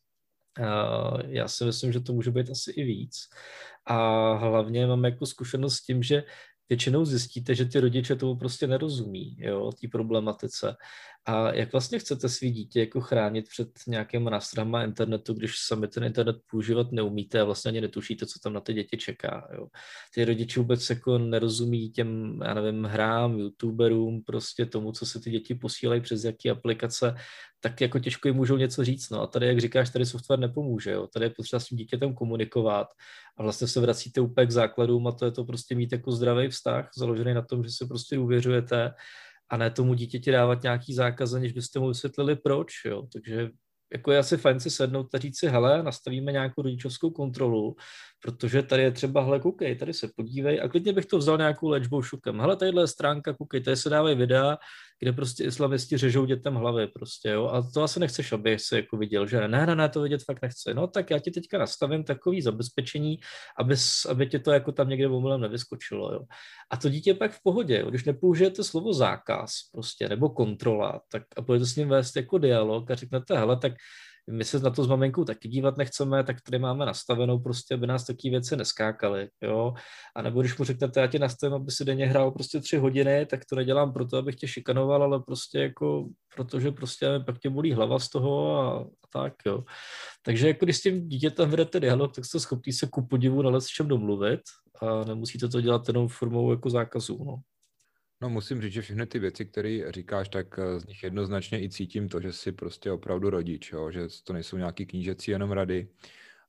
Já 1.27 1.49
si 1.49 1.65
myslím, 1.65 1.93
že 1.93 2.01
to 2.01 2.13
může 2.13 2.31
být 2.31 2.51
asi 2.51 2.71
i 2.71 2.85
víc. 2.85 3.17
A 3.87 4.33
hlavně 4.33 4.87
mám 4.87 5.05
jako 5.05 5.27
zkušenost 5.27 5.75
s 5.75 5.85
tím, 5.85 6.03
že 6.03 6.25
většinou 6.69 7.05
zjistíte, 7.05 7.55
že 7.55 7.65
ty 7.65 7.81
rodiče 7.81 8.17
tomu 8.17 8.37
prostě 8.37 8.67
nerozumí, 8.67 9.37
jo, 9.39 9.73
té 9.73 9.89
problematice. 9.89 10.77
A 11.27 11.53
jak 11.53 11.73
vlastně 11.73 11.99
chcete 11.99 12.29
svý 12.29 12.51
dítě 12.51 12.81
jako 12.81 13.01
chránit 13.01 13.49
před 13.49 13.69
nějakými 13.87 14.31
nástrojama 14.31 14.85
internetu, 14.85 15.35
když 15.35 15.55
sami 15.59 15.89
ten 15.89 16.05
internet 16.05 16.37
používat 16.51 16.93
neumíte 16.93 17.41
a 17.41 17.45
vlastně 17.45 17.69
ani 17.69 17.81
netušíte, 17.81 18.27
co 18.27 18.39
tam 18.43 18.53
na 18.53 18.61
ty 18.61 18.75
děti 18.75 18.97
čeká. 18.97 19.49
Jo. 19.55 19.67
Ty 20.15 20.25
rodiče 20.25 20.61
vůbec 20.61 20.91
jako 20.91 21.19
nerozumí 21.19 21.91
těm, 21.91 22.41
já 22.45 22.55
nevím, 22.55 22.85
hrám, 22.85 23.39
youtuberům, 23.39 24.23
prostě 24.27 24.67
tomu, 24.67 24.93
co 24.93 25.07
se 25.07 25.21
ty 25.21 25.31
děti 25.31 25.55
posílají 25.55 26.01
přes 26.01 26.25
jaký 26.25 26.51
aplikace, 26.51 27.15
tak 27.61 27.81
jako 27.81 27.99
těžko 27.99 28.29
jim 28.29 28.37
můžou 28.37 28.57
něco 28.57 28.85
říct. 28.85 29.11
No 29.11 29.23
a 29.23 29.27
tady, 29.27 29.47
jak 29.47 29.61
říkáš, 29.61 29.91
tady 29.91 30.07
software 30.07 30.41
nepomůže. 30.41 30.91
Jo. 30.91 31.07
Tady 31.07 31.27
je 31.27 31.31
potřeba 31.31 31.61
s 31.61 31.67
tím 31.67 31.79
dítětem 31.79 32.15
komunikovat 32.15 32.87
a 33.37 33.43
vlastně 33.43 33.69
se 33.69 33.81
vracíte 33.81 34.21
úplně 34.21 34.47
k 34.47 34.51
základům 34.51 35.07
a 35.07 35.13
to 35.13 35.25
je 35.25 35.31
to 35.31 35.45
prostě 35.45 35.75
mít 35.75 35.93
jako 35.93 36.13
zdravý 36.13 36.49
vztah, 36.49 36.91
založený 36.97 37.35
na 37.35 37.43
tom, 37.43 37.65
že 37.65 37.71
se 37.71 37.87
prostě 37.87 38.17
důvěřujete 38.17 38.95
a 39.53 39.57
ne 39.57 39.71
tomu 39.71 39.95
dítěti 39.95 40.33
dávat 40.33 40.63
nějaký 40.63 40.95
zákaz, 40.95 41.33
než 41.33 41.53
byste 41.53 41.79
mu 41.79 41.89
vysvětlili 41.89 42.37
proč, 42.37 42.73
jo. 42.87 43.03
Takže 43.13 43.51
jako 43.93 44.13
je 44.13 44.19
asi 44.19 44.37
fajn 44.37 44.61
si 44.61 44.71
sednout 44.71 45.15
a 45.15 45.19
říct 45.19 45.39
si, 45.39 45.49
hele, 45.49 45.83
nastavíme 45.83 46.33
nějakou 46.33 46.63
rodičovskou 46.63 47.11
kontrolu, 47.11 47.77
protože 48.23 48.63
tady 48.63 48.83
je 48.83 48.91
třeba, 48.91 49.25
hele, 49.25 49.41
koukej, 49.41 49.77
tady 49.77 49.93
se 49.95 50.09
podívej 50.17 50.61
a 50.61 50.69
klidně 50.69 50.93
bych 50.93 51.07
to 51.07 51.19
vzal 51.19 51.39
nějakou 51.39 51.69
léčbou 51.69 52.03
šukem. 52.03 52.41
Hele, 52.41 52.57
tadyhle 52.57 52.83
je 52.83 52.87
stránka, 52.87 53.33
koukej, 53.33 53.61
tady 53.61 53.77
se 53.77 53.91
dávají 53.91 54.17
videa, 54.17 54.57
kde 55.03 55.13
prostě 55.13 55.45
islamisti 55.45 55.97
řežou 55.97 56.25
dětem 56.25 56.55
hlavy 56.55 56.87
prostě, 56.87 57.29
jo, 57.29 57.47
a 57.47 57.71
to 57.75 57.83
asi 57.83 58.01
nechceš, 58.01 58.33
aby 58.33 58.59
si 58.59 58.77
jako 58.77 58.97
viděl, 58.97 59.27
že 59.27 59.49
ne, 59.49 59.67
ne, 59.67 59.77
ne, 59.77 59.89
to 59.89 60.03
vidět 60.03 60.25
fakt 60.25 60.43
nechce. 60.43 60.75
No 60.75 60.87
tak 60.87 61.11
já 61.11 61.19
ti 61.19 61.31
teďka 61.31 61.59
nastavím 61.59 62.05
takový 62.05 62.43
zabezpečení, 62.43 63.19
aby, 63.59 63.75
aby 64.09 64.27
tě 64.27 64.39
to 64.39 64.51
jako 64.53 64.73
tam 64.73 64.89
někde 64.89 65.09
omylem 65.09 65.41
nevyskočilo, 65.41 66.13
jo. 66.13 66.21
A 66.71 66.77
to 66.77 66.89
dítě 66.89 67.15
pak 67.15 67.33
v 67.33 67.43
pohodě, 67.43 67.79
jo. 67.79 67.91
když 67.91 68.05
nepoužijete 68.05 68.65
slovo 68.65 68.93
zákaz 68.93 69.53
prostě, 69.73 70.09
nebo 70.09 70.29
kontrola, 70.31 71.01
tak 71.11 71.23
a 71.37 71.41
budete 71.41 71.67
s 71.67 71.77
ním 71.77 71.89
vést 71.89 72.17
jako 72.17 72.39
dialog 72.39 72.91
a 72.91 72.95
řeknete, 72.95 73.39
hele, 73.39 73.57
tak 73.57 73.73
my 74.31 74.45
se 74.45 74.59
na 74.59 74.71
to 74.71 74.85
s 74.85 74.89
maminkou 74.89 75.25
taky 75.25 75.49
dívat 75.49 75.77
nechceme, 75.77 76.25
tak 76.25 76.37
tady 76.41 76.59
máme 76.59 76.87
nastavenou 76.87 77.39
prostě, 77.39 77.75
aby 77.75 77.87
nás 77.87 78.05
takové 78.05 78.31
věci 78.31 78.57
neskákaly, 78.57 79.29
jo. 79.43 79.75
A 80.17 80.23
nebo 80.23 80.41
když 80.41 80.59
mu 80.59 80.65
řeknete, 80.65 81.01
já 81.01 81.07
tě 81.07 81.19
nastavím, 81.19 81.55
aby 81.55 81.71
si 81.71 81.85
denně 81.85 82.07
hrál 82.07 82.31
prostě 82.31 82.61
tři 82.61 82.77
hodiny, 82.77 83.27
tak 83.27 83.45
to 83.45 83.57
nedělám 83.57 83.93
proto, 83.93 84.17
abych 84.17 84.37
tě 84.37 84.49
šikanoval, 84.49 85.03
ale 85.03 85.21
prostě 85.21 85.59
jako, 85.59 86.09
protože 86.37 86.71
prostě 86.71 87.07
pak 87.27 87.39
tě 87.39 87.51
bolí 87.51 87.73
hlava 87.73 87.99
z 87.99 88.09
toho 88.09 88.57
a, 88.57 88.81
a 88.81 89.07
tak, 89.13 89.35
jo. 89.47 89.65
Takže 90.25 90.49
jako 90.49 90.65
když 90.65 90.77
s 90.77 90.83
tím 90.83 91.09
dítětem 91.09 91.51
vedete 91.51 91.81
dialog, 91.81 92.15
tak 92.15 92.25
jste 92.25 92.41
schopný 92.41 92.73
se 92.73 92.87
ku 92.87 93.07
podivu 93.07 93.43
na 93.43 93.61
s 93.61 93.67
čem 93.67 93.89
domluvit 93.89 94.41
a 94.81 95.05
nemusíte 95.05 95.49
to 95.49 95.61
dělat 95.61 95.89
jenom 95.89 96.09
formou 96.09 96.51
jako 96.51 96.71
zákazu, 96.71 97.25
no. 97.25 97.37
No 98.23 98.29
musím 98.31 98.63
říct, 98.63 98.73
že 98.73 98.83
všechny 98.83 99.07
ty 99.07 99.19
věci, 99.19 99.45
které 99.47 99.93
říkáš, 99.93 100.29
tak 100.29 100.59
eh, 100.59 100.81
z 100.81 100.87
nich 100.87 101.03
jednoznačně 101.03 101.63
i 101.63 101.69
cítím 101.69 102.09
to, 102.09 102.21
že 102.21 102.33
jsi 102.33 102.53
prostě 102.53 102.93
opravdu 102.93 103.31
rodič, 103.31 103.73
jo? 103.73 103.91
že 103.91 104.01
to 104.25 104.33
nejsou 104.33 104.57
nějaký 104.57 104.87
knížecí 104.87 105.31
jenom 105.31 105.53
rady, 105.53 105.89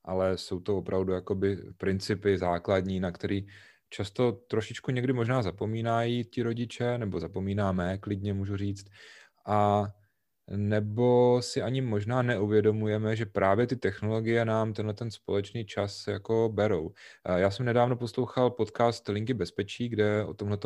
ale 0.04 0.38
jsou 0.38 0.60
to 0.60 0.76
opravdu 0.76 1.12
jakoby 1.12 1.56
principy 1.76 2.38
základní, 2.38 3.00
na 3.00 3.12
který 3.12 3.46
často 3.90 4.32
trošičku 4.32 4.90
někdy 4.90 5.12
možná 5.12 5.42
zapomínají 5.42 6.24
ti 6.24 6.42
rodiče, 6.42 6.98
nebo 6.98 7.20
zapomínáme, 7.20 7.98
klidně 7.98 8.34
můžu 8.34 8.56
říct, 8.56 8.86
a 9.46 9.86
nebo 10.50 11.42
si 11.42 11.62
ani 11.62 11.80
možná 11.80 12.22
neuvědomujeme, 12.22 13.16
že 13.16 13.26
právě 13.26 13.66
ty 13.66 13.76
technologie 13.76 14.44
nám 14.44 14.72
tenhle 14.72 14.94
ten 14.94 15.10
společný 15.10 15.64
čas 15.64 16.06
jako 16.06 16.50
berou. 16.54 16.92
Já 17.36 17.50
jsem 17.50 17.66
nedávno 17.66 17.96
poslouchal 17.96 18.50
podcast 18.50 19.08
Linky 19.08 19.34
bezpečí, 19.34 19.88
kde 19.88 20.24
o 20.24 20.34
tomhle 20.34 20.58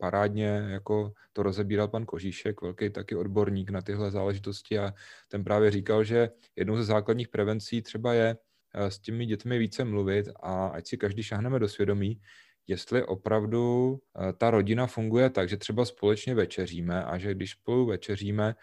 parádně 0.00 0.46
jako 0.68 1.12
to 1.32 1.42
rozebíral 1.42 1.88
pan 1.88 2.06
Kožíšek, 2.06 2.62
velký 2.62 2.90
taky 2.90 3.16
odborník 3.16 3.70
na 3.70 3.82
tyhle 3.82 4.10
záležitosti 4.10 4.78
a 4.78 4.94
ten 5.28 5.44
právě 5.44 5.70
říkal, 5.70 6.04
že 6.04 6.30
jednou 6.56 6.76
ze 6.76 6.84
základních 6.84 7.28
prevencí 7.28 7.82
třeba 7.82 8.14
je 8.14 8.36
eh, 8.74 8.90
s 8.90 8.98
těmi 8.98 9.26
dětmi 9.26 9.58
více 9.58 9.84
mluvit 9.84 10.28
a 10.42 10.66
ať 10.66 10.88
si 10.88 10.96
každý 10.96 11.22
šáhneme 11.22 11.58
do 11.58 11.68
svědomí, 11.68 12.20
jestli 12.66 13.04
opravdu 13.04 13.98
eh, 13.98 14.32
ta 14.32 14.50
rodina 14.50 14.86
funguje 14.86 15.30
tak, 15.30 15.48
že 15.48 15.56
třeba 15.56 15.84
společně 15.84 16.34
večeříme 16.34 17.04
a 17.04 17.18
že 17.18 17.34
když 17.34 17.50
spolu 17.50 17.86
večeříme, 17.86 18.54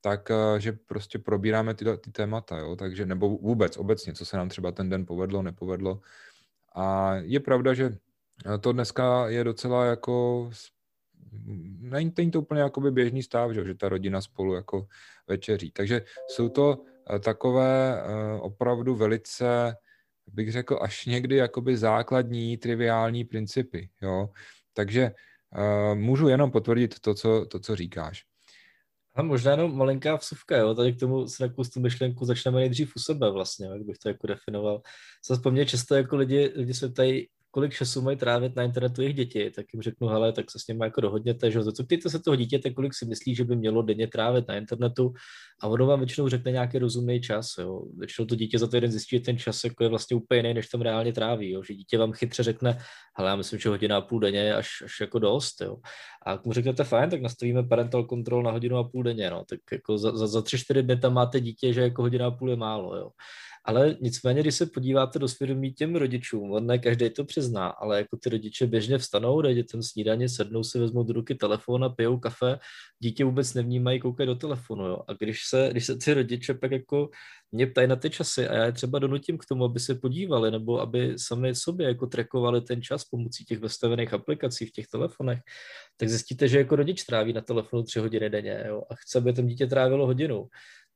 tak 0.00 0.30
eh, 0.30 0.60
že 0.60 0.72
prostě 0.72 1.18
probíráme 1.18 1.74
ty, 1.74 1.84
ty 1.84 2.10
témata, 2.10 2.58
jo? 2.58 2.76
takže 2.76 3.06
nebo 3.06 3.28
vůbec 3.28 3.76
obecně, 3.76 4.12
co 4.12 4.24
se 4.24 4.36
nám 4.36 4.48
třeba 4.48 4.72
ten 4.72 4.88
den 4.88 5.06
povedlo, 5.06 5.42
nepovedlo. 5.42 6.00
A 6.74 7.14
je 7.14 7.40
pravda, 7.40 7.74
že 7.74 7.90
to 8.60 8.72
dneska 8.72 9.28
je 9.28 9.44
docela 9.44 9.84
jako 9.84 10.50
není, 11.80 12.30
to 12.30 12.40
úplně 12.40 12.60
jakoby 12.60 12.90
běžný 12.90 13.22
stav, 13.22 13.50
že, 13.50 13.64
že 13.64 13.74
ta 13.74 13.88
rodina 13.88 14.20
spolu 14.20 14.54
jako 14.54 14.86
večeří. 15.28 15.70
Takže 15.70 16.02
jsou 16.28 16.48
to 16.48 16.84
eh, 17.14 17.18
takové 17.18 18.02
eh, 18.02 18.40
opravdu 18.40 18.94
velice, 18.94 19.76
bych 20.26 20.52
řekl, 20.52 20.78
až 20.82 21.06
někdy 21.06 21.36
jakoby 21.36 21.76
základní, 21.76 22.56
triviální 22.56 23.24
principy. 23.24 23.88
Jo? 24.02 24.28
Takže 24.74 25.10
uh, 25.56 25.98
můžu 25.98 26.28
jenom 26.28 26.50
potvrdit 26.50 27.00
to, 27.00 27.14
co, 27.14 27.46
to, 27.46 27.60
co 27.60 27.76
říkáš. 27.76 28.24
A 29.14 29.22
možná 29.22 29.50
jenom 29.50 29.76
malinká 29.76 30.16
vsuvka, 30.16 30.56
jo, 30.56 30.74
tady 30.74 30.92
k 30.92 31.00
tomu 31.00 31.26
s 31.26 31.38
takovou 31.38 31.64
tu 31.74 31.80
myšlenku 31.80 32.24
začneme 32.24 32.58
nejdřív 32.58 32.96
u 32.96 33.00
sebe 33.00 33.30
vlastně, 33.30 33.66
jak 33.66 33.82
bych 33.82 33.98
to 33.98 34.08
jako 34.08 34.26
definoval. 34.26 34.82
Se 35.24 35.40
po 35.42 35.50
mně 35.50 35.66
často 35.66 35.94
jako 35.94 36.16
lidi, 36.16 36.52
lidi 36.56 36.74
se 36.74 36.88
ptají, 36.88 37.28
kolik 37.54 37.72
času 37.72 38.02
mají 38.02 38.16
trávit 38.16 38.56
na 38.56 38.62
internetu 38.62 39.02
jejich 39.02 39.16
děti, 39.16 39.50
tak 39.50 39.66
jim 39.74 39.82
řeknu, 39.82 40.08
hele, 40.08 40.32
tak 40.32 40.50
se 40.50 40.58
s 40.58 40.66
nimi 40.66 40.84
jako 40.84 41.00
dohodněte, 41.00 41.50
že 41.50 41.62
zeptejte 41.62 42.10
se 42.10 42.18
toho 42.18 42.36
dítěte, 42.36 42.70
kolik 42.70 42.94
si 42.94 43.06
myslí, 43.06 43.34
že 43.34 43.44
by 43.44 43.56
mělo 43.56 43.82
denně 43.82 44.06
trávit 44.06 44.48
na 44.48 44.56
internetu 44.56 45.14
a 45.62 45.68
ono 45.68 45.86
vám 45.86 45.98
většinou 45.98 46.28
řekne 46.28 46.52
nějaký 46.52 46.78
rozumný 46.78 47.20
čas. 47.20 47.46
Jo. 47.58 47.82
Většinou 47.98 48.26
to 48.26 48.34
dítě 48.34 48.58
za 48.58 48.66
týden 48.66 48.90
zjistí, 48.90 49.16
že 49.16 49.22
ten 49.22 49.38
čas 49.38 49.64
jako 49.64 49.84
je 49.84 49.88
vlastně 49.88 50.16
úplně 50.16 50.38
jiný, 50.38 50.54
než 50.54 50.68
tam 50.68 50.80
reálně 50.80 51.12
tráví. 51.12 51.50
Jo. 51.50 51.62
Že 51.62 51.74
dítě 51.74 51.98
vám 51.98 52.12
chytře 52.12 52.42
řekne, 52.42 52.78
hele, 53.18 53.30
já 53.30 53.36
myslím, 53.36 53.58
že 53.58 53.68
hodina 53.68 53.96
a 53.96 54.00
půl 54.00 54.20
denně 54.20 54.54
až, 54.54 54.68
až 54.84 55.00
jako 55.00 55.18
dost. 55.18 55.60
Jo. 55.60 55.76
A 56.26 56.40
mu 56.44 56.52
řeknete, 56.52 56.84
fajn, 56.84 57.10
tak 57.10 57.22
nastavíme 57.22 57.62
parental 57.62 58.06
control 58.06 58.42
na 58.42 58.50
hodinu 58.50 58.76
a 58.76 58.88
půl 58.88 59.02
denně. 59.02 59.30
No. 59.30 59.44
Tak 59.48 59.60
jako 59.72 59.98
za, 59.98 60.16
za, 60.16 60.26
za 60.26 60.42
tři, 60.42 60.58
čtyři 60.58 60.82
dny 60.82 60.96
tam 60.96 61.14
máte 61.14 61.40
dítě, 61.40 61.72
že 61.72 61.80
jako 61.80 62.02
hodina 62.02 62.26
a 62.26 62.30
půl 62.30 62.50
je 62.50 62.56
málo. 62.56 62.96
Jo. 62.96 63.10
Ale 63.66 63.96
nicméně, 64.00 64.40
když 64.40 64.54
se 64.54 64.66
podíváte 64.66 65.18
do 65.18 65.28
svědomí 65.28 65.72
těm 65.72 65.96
rodičům, 65.96 66.52
on 66.52 66.66
ne 66.66 66.78
každý 66.78 67.10
to 67.10 67.24
přizná, 67.24 67.68
ale 67.68 67.98
jako 67.98 68.16
ty 68.16 68.28
rodiče 68.28 68.66
běžně 68.66 68.98
vstanou, 68.98 69.42
dají 69.42 69.54
dětem 69.54 69.82
snídaně, 69.82 70.28
sednou 70.28 70.64
si, 70.64 70.78
vezmou 70.78 71.02
do 71.02 71.12
ruky 71.12 71.34
telefon 71.34 71.84
a 71.84 71.88
pijou 71.88 72.18
kafe, 72.18 72.58
dítě 72.98 73.24
vůbec 73.24 73.54
nevnímají, 73.54 74.00
koukají 74.00 74.26
do 74.26 74.34
telefonu. 74.34 74.86
Jo. 74.86 74.98
A 75.08 75.12
když 75.12 75.40
se, 75.48 75.68
když 75.70 75.86
se 75.86 75.96
ty 75.96 76.14
rodiče 76.14 76.54
pak 76.54 76.70
jako 76.70 77.10
mě 77.52 77.66
ptají 77.66 77.88
na 77.88 77.96
ty 77.96 78.10
časy 78.10 78.48
a 78.48 78.54
já 78.54 78.64
je 78.64 78.72
třeba 78.72 78.98
donutím 78.98 79.38
k 79.38 79.46
tomu, 79.46 79.64
aby 79.64 79.80
se 79.80 79.94
podívali 79.94 80.50
nebo 80.50 80.80
aby 80.80 81.14
sami 81.16 81.54
sobě 81.54 81.88
jako 81.88 82.06
trekovali 82.06 82.60
ten 82.60 82.82
čas 82.82 83.04
pomocí 83.04 83.44
těch 83.44 83.58
vestavených 83.58 84.12
aplikací 84.12 84.66
v 84.66 84.72
těch 84.72 84.86
telefonech, 84.86 85.38
tak 85.96 86.08
zjistíte, 86.08 86.48
že 86.48 86.58
jako 86.58 86.76
rodič 86.76 87.04
tráví 87.04 87.32
na 87.32 87.40
telefonu 87.40 87.82
tři 87.82 87.98
hodiny 87.98 88.30
denně 88.30 88.64
jo, 88.68 88.82
a 88.90 88.94
chce, 88.94 89.18
aby 89.18 89.32
tam 89.32 89.46
dítě 89.46 89.66
trávilo 89.66 90.06
hodinu 90.06 90.48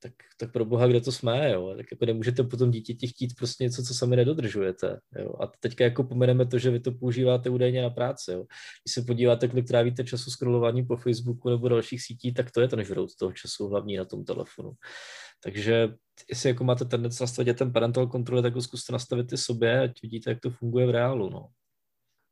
tak, 0.02 0.12
tak 0.38 0.52
pro 0.52 0.64
boha, 0.64 0.86
kde 0.86 1.00
to 1.00 1.12
jsme, 1.12 1.50
jo? 1.50 1.74
Tak 1.76 1.86
jako 1.90 2.06
nemůžete 2.06 2.42
potom 2.42 2.70
dítěti 2.70 3.06
chtít 3.06 3.34
prostě 3.38 3.64
něco, 3.64 3.82
co 3.82 3.94
sami 3.94 4.16
nedodržujete, 4.16 5.00
jo? 5.18 5.32
A 5.40 5.52
teďka 5.60 5.84
jako 5.84 6.04
pomeneme 6.04 6.46
to, 6.46 6.58
že 6.58 6.70
vy 6.70 6.80
to 6.80 6.92
používáte 6.92 7.50
údajně 7.50 7.82
na 7.82 7.90
práci, 7.90 8.32
jo? 8.32 8.44
Když 8.84 8.94
se 8.94 9.02
podíváte, 9.02 9.48
kolik 9.48 9.66
trávíte 9.68 10.04
času 10.04 10.30
scrollováním 10.30 10.86
po 10.86 10.96
Facebooku 10.96 11.50
nebo 11.50 11.68
dalších 11.68 12.02
sítí, 12.02 12.34
tak 12.34 12.50
to 12.50 12.60
je 12.60 12.68
ten 12.68 12.84
žrout 12.84 13.10
toho 13.18 13.32
času 13.32 13.68
hlavní 13.68 13.96
na 13.96 14.04
tom 14.04 14.24
telefonu. 14.24 14.72
Takže 15.44 15.88
jestli 16.30 16.48
jako 16.48 16.64
máte 16.64 16.84
tendenci 16.84 17.22
nastavit 17.22 17.58
ten 17.58 17.72
parental 17.72 18.06
control, 18.06 18.42
tak 18.42 18.54
ho 18.54 18.60
zkuste 18.62 18.92
nastavit 18.92 19.32
i 19.32 19.36
sobě, 19.36 19.80
ať 19.80 20.02
vidíte, 20.02 20.30
jak 20.30 20.40
to 20.40 20.50
funguje 20.50 20.86
v 20.86 20.90
reálu, 20.90 21.30
no 21.30 21.48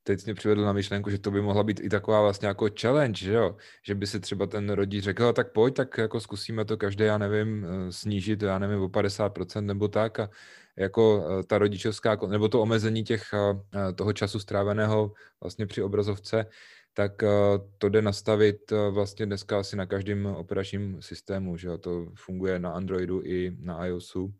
teď 0.07 0.25
mě 0.25 0.35
přivedl 0.35 0.65
na 0.65 0.73
myšlenku, 0.73 1.11
že 1.11 1.19
to 1.19 1.31
by 1.31 1.43
mohla 1.43 1.63
být 1.63 1.81
i 1.81 1.89
taková 1.89 2.23
vlastně 2.23 2.49
jako 2.49 2.69
challenge, 2.81 3.19
že 3.19 3.33
jo? 3.33 3.57
Že 3.83 3.95
by 3.95 4.07
si 4.07 4.21
třeba 4.21 4.47
ten 4.47 4.71
rodič 4.71 5.05
řekl, 5.05 5.33
tak 5.33 5.53
pojď, 5.53 5.75
tak 5.75 5.99
jako 5.99 6.21
zkusíme 6.21 6.65
to 6.65 6.77
každé, 6.77 7.05
já 7.05 7.19
nevím, 7.19 7.67
eh, 7.67 7.93
snížit, 7.93 8.43
já 8.43 8.59
nevím, 8.59 8.83
o 8.83 8.89
50% 8.89 9.67
nebo 9.67 9.89
tak 9.89 10.21
a 10.21 10.31
jako 10.77 11.27
eh, 11.41 11.45
ta 11.45 11.59
rodičovská, 11.59 12.19
nebo 12.29 12.49
to 12.49 12.63
omezení 12.63 13.05
těch, 13.05 13.23
eh, 13.35 13.93
toho 13.93 14.13
času 14.13 14.39
stráveného 14.41 15.13
vlastně 15.43 15.67
při 15.67 15.83
obrazovce, 15.83 16.47
tak 16.95 17.13
to 17.79 17.89
jde 17.89 18.03
nastavit 18.03 18.73
vlastně 18.91 19.27
dneska 19.27 19.61
asi 19.61 19.77
na 19.77 19.87
každém 19.87 20.27
operačním 20.27 21.03
systému, 21.03 21.57
že 21.57 21.69
jo? 21.69 21.79
To 21.79 22.07
funguje 22.15 22.59
na 22.59 22.73
Androidu 22.73 23.21
i 23.25 23.57
na 23.61 23.87
iOSu, 23.87 24.35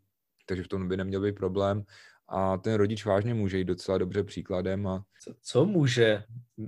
takže 0.45 0.63
v 0.63 0.67
tom 0.67 0.87
by 0.87 0.97
neměl 0.97 1.21
být 1.21 1.35
problém 1.35 1.83
a 2.29 2.57
ten 2.57 2.73
rodič 2.73 3.05
vážně 3.05 3.33
může 3.33 3.57
jít 3.57 3.65
docela 3.65 3.97
dobře 3.97 4.23
příkladem. 4.23 4.87
A... 4.87 5.03
Co, 5.23 5.33
co 5.41 5.65
může? 5.65 6.23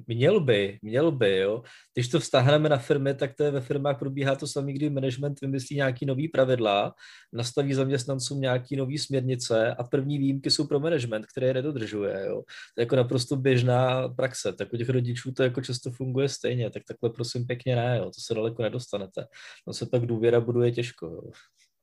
Měl 0.07 0.39
by, 0.39 0.79
měl 0.81 1.11
by, 1.11 1.37
jo. 1.37 1.63
Když 1.93 2.07
to 2.07 2.19
vztáhneme 2.19 2.69
na 2.69 2.77
firmy, 2.77 3.13
tak 3.13 3.35
to 3.35 3.43
je 3.43 3.51
ve 3.51 3.61
firmách 3.61 3.99
probíhá 3.99 4.35
to 4.35 4.47
samé, 4.47 4.73
kdy 4.73 4.89
management 4.89 5.41
vymyslí 5.41 5.75
nějaký 5.75 6.05
nový 6.05 6.27
pravidla, 6.27 6.93
nastaví 7.33 7.73
zaměstnancům 7.73 8.41
nějaký 8.41 8.75
nový 8.75 8.97
směrnice 8.97 9.75
a 9.75 9.83
první 9.83 10.17
výjimky 10.17 10.51
jsou 10.51 10.67
pro 10.67 10.79
management, 10.79 11.25
které 11.25 11.47
je 11.47 11.53
nedodržuje, 11.53 12.25
jo. 12.27 12.35
To 12.75 12.81
je 12.81 12.83
jako 12.83 12.95
naprosto 12.95 13.35
běžná 13.35 14.09
praxe, 14.09 14.53
tak 14.53 14.73
u 14.73 14.77
těch 14.77 14.89
rodičů 14.89 15.31
to 15.31 15.43
jako 15.43 15.61
často 15.61 15.91
funguje 15.91 16.29
stejně, 16.29 16.69
tak 16.69 16.83
takhle 16.87 17.09
prosím 17.09 17.45
pěkně 17.45 17.75
ne, 17.75 17.97
jo. 17.97 18.05
To 18.05 18.21
se 18.21 18.33
daleko 18.33 18.63
nedostanete. 18.63 19.25
No 19.67 19.73
se 19.73 19.85
pak 19.85 20.05
důvěra 20.05 20.39
buduje 20.39 20.71
těžko, 20.71 21.05
jo. 21.05 21.21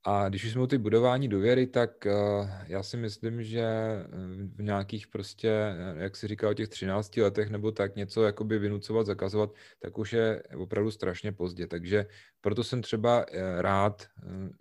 A 0.09 0.29
když 0.29 0.45
už 0.45 0.53
jsme 0.53 0.63
u 0.63 0.67
ty 0.67 0.79
budování 0.79 1.29
důvěry, 1.29 1.67
tak 1.67 2.07
uh, 2.07 2.51
já 2.67 2.83
si 2.83 2.97
myslím, 2.97 3.43
že 3.43 3.61
eh, 3.61 4.07
v 4.55 4.63
nějakých 4.63 5.07
prostě, 5.07 5.51
eh, 5.51 6.03
jak 6.03 6.17
si 6.17 6.29
říkal, 6.29 6.51
o 6.51 6.55
těch 6.55 6.69
13 6.69 7.17
letech 7.17 7.51
nebo 7.51 7.73
tak 7.73 7.97
něco 7.97 8.23
jakoby 8.23 8.59
vynucovat, 8.59 9.07
zakazovat, 9.07 9.51
tak 9.79 9.99
už 9.99 10.13
je 10.13 10.43
opravdu 10.57 10.91
strašně 10.91 11.33
pozdě. 11.33 11.67
Takže 11.67 12.07
proto 12.41 12.65
jsem 12.65 12.83
třeba 12.83 13.27
rád 13.59 14.07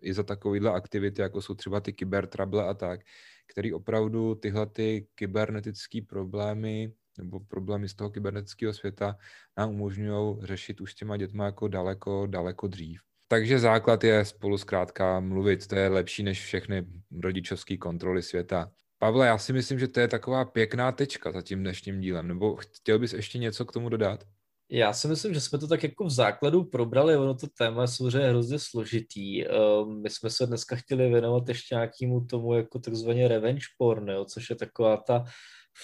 i 0.02 0.14
za 0.14 0.24
takovýhle 0.24 0.72
aktivity, 0.72 1.22
jako 1.22 1.42
jsou 1.42 1.54
třeba 1.54 1.80
ty 1.80 1.94
kybertrable 1.94 2.64
a 2.64 2.74
tak, 2.74 3.02
který 3.48 3.74
opravdu 3.74 4.36
tyhle 4.36 4.66
ty 4.66 5.08
kybernetické 5.16 6.02
problémy 6.02 6.94
nebo 7.18 7.40
problémy 7.40 7.90
z 7.90 7.94
toho 7.96 8.10
kybernetického 8.10 8.74
světa 8.74 9.18
nám 9.58 9.70
umožňují 9.70 10.38
řešit 10.42 10.82
už 10.82 10.92
s 10.92 10.96
těma 10.96 11.18
dětma 11.18 11.46
jako 11.46 11.68
daleko, 11.68 12.28
daleko 12.28 12.68
dřív. 12.68 13.15
Takže 13.28 13.60
základ 13.60 14.04
je 14.04 14.26
spolu 14.26 14.58
zkrátka 14.58 15.20
mluvit, 15.20 15.68
to 15.68 15.76
je 15.76 15.88
lepší 15.88 16.24
než 16.24 16.42
všechny 16.44 16.86
rodičovské 17.24 17.78
kontroly 17.78 18.22
světa. 18.22 18.72
Pavle, 18.98 19.28
já 19.28 19.38
si 19.38 19.54
myslím, 19.54 19.80
že 19.80 19.88
to 19.88 20.00
je 20.00 20.08
taková 20.08 20.46
pěkná 20.46 20.92
tečka 20.92 21.32
za 21.32 21.42
tím 21.42 21.60
dnešním 21.60 22.02
dílem, 22.02 22.28
nebo 22.28 22.56
chtěl 22.56 23.00
bys 23.00 23.14
ještě 23.14 23.38
něco 23.38 23.66
k 23.66 23.72
tomu 23.72 23.90
dodat? 23.90 24.24
Já 24.70 24.94
si 24.94 25.08
myslím, 25.08 25.34
že 25.34 25.42
jsme 25.42 25.60
to 25.60 25.68
tak 25.68 25.84
jako 25.84 26.06
v 26.06 26.10
základu 26.10 26.64
probrali, 26.64 27.18
ono 27.18 27.36
to 27.36 27.48
téma 27.58 27.82
je 27.82 27.88
samozřejmě 27.88 28.30
hrozně 28.30 28.60
složitý. 28.60 29.48
Ehm, 29.48 30.02
my 30.02 30.10
jsme 30.10 30.30
se 30.30 30.48
dneska 30.48 30.76
chtěli 30.76 31.10
věnovat 31.10 31.50
ještě 31.50 31.76
nějakému 31.76 32.26
tomu 32.26 32.54
jako 32.54 32.80
takzvaně 32.80 33.28
revenge 33.28 33.66
porn, 33.78 34.10
jo, 34.10 34.26
což 34.26 34.50
je 34.50 34.56
taková 34.56 34.98
ta 34.98 35.24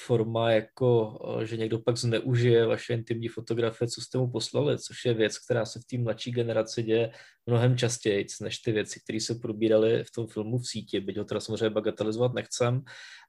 forma, 0.06 0.52
jako, 0.52 1.20
eh, 1.42 1.46
že 1.46 1.58
někdo 1.58 1.80
pak 1.80 1.98
zneužije 1.98 2.66
vaše 2.66 2.94
intimní 2.94 3.28
fotografie, 3.28 3.88
co 3.88 4.02
jste 4.02 4.18
mu 4.18 4.32
poslali, 4.32 4.80
což 4.80 5.06
je 5.06 5.14
věc, 5.14 5.40
která 5.40 5.66
se 5.66 5.80
v 5.80 5.86
té 5.86 5.98
mladší 5.98 6.32
generaci 6.32 6.84
děje 6.84 7.12
mnohem 7.46 7.78
častěji, 7.78 8.26
než 8.42 8.58
ty 8.58 8.72
věci, 8.72 9.00
které 9.04 9.20
se 9.20 9.36
probíraly 9.36 10.04
v 10.04 10.12
tom 10.12 10.28
filmu 10.28 10.58
v 10.58 10.68
síti, 10.68 11.00
byť 11.00 11.18
ho 11.18 11.26
teda 11.26 11.40
samozřejmě 11.40 11.70
bagatelizovat 11.70 12.34
nechcem, 12.34 12.82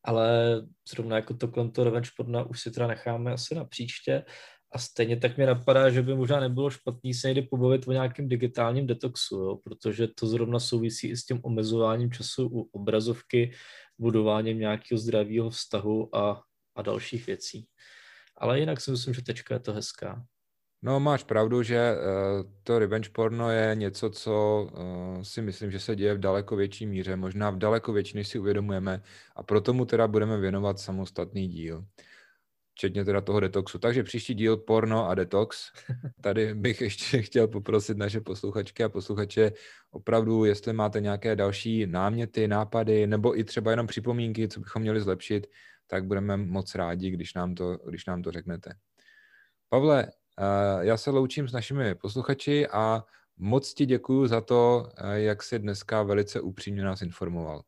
ale 0.05 0.57
zrovna 0.93 1.17
jako 1.17 1.35
to 1.35 1.49
kolem 1.49 1.71
toho 1.71 1.85
revenge 1.85 2.11
porna 2.17 2.43
už 2.43 2.61
si 2.61 2.71
teda 2.71 2.87
necháme 2.87 3.33
asi 3.33 3.55
na 3.55 3.65
příště. 3.65 4.25
A 4.75 4.79
stejně 4.79 5.17
tak 5.17 5.37
mě 5.37 5.47
napadá, 5.47 5.91
že 5.91 6.03
by 6.03 6.15
možná 6.15 6.41
nebylo 6.41 6.71
špatný 6.71 7.15
se 7.15 7.29
někdy 7.29 7.43
pobavit 7.43 7.89
o 7.89 7.93
nějakém 7.93 8.29
digitálním 8.29 8.87
detoxu, 8.87 9.37
jo? 9.37 9.57
protože 9.65 10.09
to 10.09 10.27
zrovna 10.27 10.61
souvisí 10.61 11.09
i 11.09 11.17
s 11.17 11.25
tím 11.25 11.41
omezováním 11.43 12.11
času 12.11 12.49
u 12.53 12.69
obrazovky, 12.73 13.53
budováním 13.99 14.59
nějakého 14.59 14.99
zdravého 14.99 15.51
vztahu 15.51 16.17
a 16.17 16.43
a 16.75 16.83
dalších 16.83 17.27
věcí. 17.27 17.67
Ale 18.37 18.61
jinak 18.61 18.81
si 18.81 18.91
myslím, 18.91 19.15
že 19.15 19.23
tečka 19.23 19.55
je 19.55 19.61
to 19.61 19.73
hezká. 19.73 20.27
No, 20.85 21.01
máš 21.01 21.23
pravdu, 21.25 21.63
že 21.63 21.95
uh, 21.95 22.51
to 22.63 22.79
revenge 22.79 23.11
porno 23.11 23.51
je 23.51 23.75
něco, 23.75 24.11
co 24.11 24.67
uh, 24.73 25.23
si 25.23 25.43
myslím, 25.43 25.71
že 25.71 25.81
se 25.81 25.97
děje 25.97 26.15
v 26.15 26.19
daleko 26.19 26.57
větší 26.57 26.87
míře, 26.87 27.17
možná 27.17 27.51
v 27.51 27.59
daleko 27.59 27.93
větší, 27.93 28.17
než 28.17 28.29
si 28.29 28.39
uvědomujeme 28.39 29.03
a 29.37 29.43
proto 29.43 29.73
mu 29.73 29.85
teda 29.85 30.09
budeme 30.09 30.39
věnovat 30.39 30.79
samostatný 30.79 31.49
díl. 31.49 31.85
včetně 32.75 33.05
teda 33.05 33.21
toho 33.21 33.41
detoxu. 33.41 33.79
Takže 33.79 34.03
příští 34.03 34.35
díl 34.35 34.57
porno 34.57 35.09
a 35.09 35.15
detox. 35.15 35.71
Tady 36.21 36.55
bych 36.55 36.81
ještě 36.81 37.23
chtěl 37.23 37.49
poprosit 37.49 37.97
naše 37.97 38.21
posluchačky 38.21 38.85
a 38.85 38.89
posluchače 38.89 39.53
opravdu, 39.91 40.45
jestli 40.45 40.73
máte 40.73 41.01
nějaké 41.01 41.37
další 41.37 41.87
náměty, 41.87 42.49
nápady, 42.49 43.07
nebo 43.07 43.39
i 43.39 43.45
třeba 43.45 43.71
jenom 43.71 43.87
připomínky, 43.87 44.49
co 44.49 44.61
bychom 44.61 44.83
měli 44.83 45.01
zlepšit, 45.01 45.47
tak 45.93 46.05
budeme 46.05 46.37
moc 46.37 46.75
rádi, 46.75 47.11
když 47.11 47.35
nám 47.35 47.55
to, 47.55 47.77
když 47.77 48.07
nám 48.07 48.23
to 48.23 48.33
řeknete. 48.33 48.75
Pavle, 49.69 50.07
eh, 50.07 50.87
já 50.87 50.97
se 50.97 51.11
loučím 51.11 51.49
s 51.49 51.53
našimi 51.53 51.95
posluchači 51.95 52.69
a 52.69 53.05
moc 53.37 53.75
ti 53.75 53.87
děkuji 53.87 54.27
za 54.27 54.41
to, 54.41 54.89
eh, 54.97 55.21
jak 55.21 55.43
jsi 55.43 55.59
dneska 55.59 56.03
velice 56.03 56.41
upřímně 56.41 56.85
nás 56.85 57.03
informoval. 57.03 57.63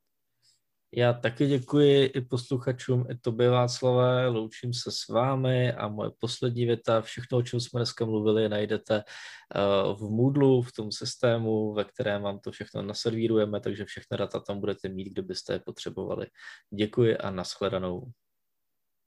Já 0.97 1.13
taky 1.13 1.47
děkuji 1.47 2.05
i 2.05 2.21
posluchačům, 2.21 3.07
i 3.11 3.15
tobě 3.15 3.51
Václavé, 3.51 4.29
loučím 4.29 4.75
se 4.75 4.91
s 4.91 5.09
vámi 5.09 5.73
a 5.73 5.89
moje 5.89 6.11
poslední 6.19 6.67
věta, 6.67 7.01
všechno, 7.01 7.39
o 7.39 7.43
čem 7.43 7.61
jsme 7.61 7.79
dneska 7.79 8.05
mluvili, 8.05 8.49
najdete 8.49 8.97
eh, 8.97 9.61
v 9.95 10.11
Moodlu, 10.11 10.63
v 10.63 10.73
tom 10.73 10.93
systému, 10.93 11.75
ve 11.75 11.85
kterém 11.85 12.23
vám 12.23 12.39
to 12.39 12.51
všechno 12.51 12.83
naservírujeme, 12.83 13.61
takže 13.61 13.85
všechny 13.85 14.17
data 14.17 14.41
tam 14.41 14.61
budete 14.61 14.89
mít, 14.89 15.13
kdybyste 15.13 15.53
je 15.53 15.59
potřebovali. 15.59 16.27
Děkuji 16.75 17.17
a 17.17 17.31
nashledanou. 17.31 18.11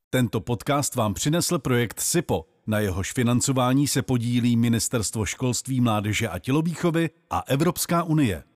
Tento 0.10 0.42
podcast 0.42 0.96
vám 0.96 1.14
přinesl 1.14 1.60
projekt 1.60 2.00
SIPO. 2.00 2.46
Na 2.68 2.80
jehož 2.80 3.14
financování 3.14 3.88
se 3.88 4.02
podílí 4.02 4.56
Ministerstvo 4.56 5.26
školství, 5.26 5.82
mládeže 5.82 6.30
a 6.30 6.40
tělovýchovy 6.40 7.10
a 7.30 7.44
Evropská 7.48 8.04
unie. 8.04 8.44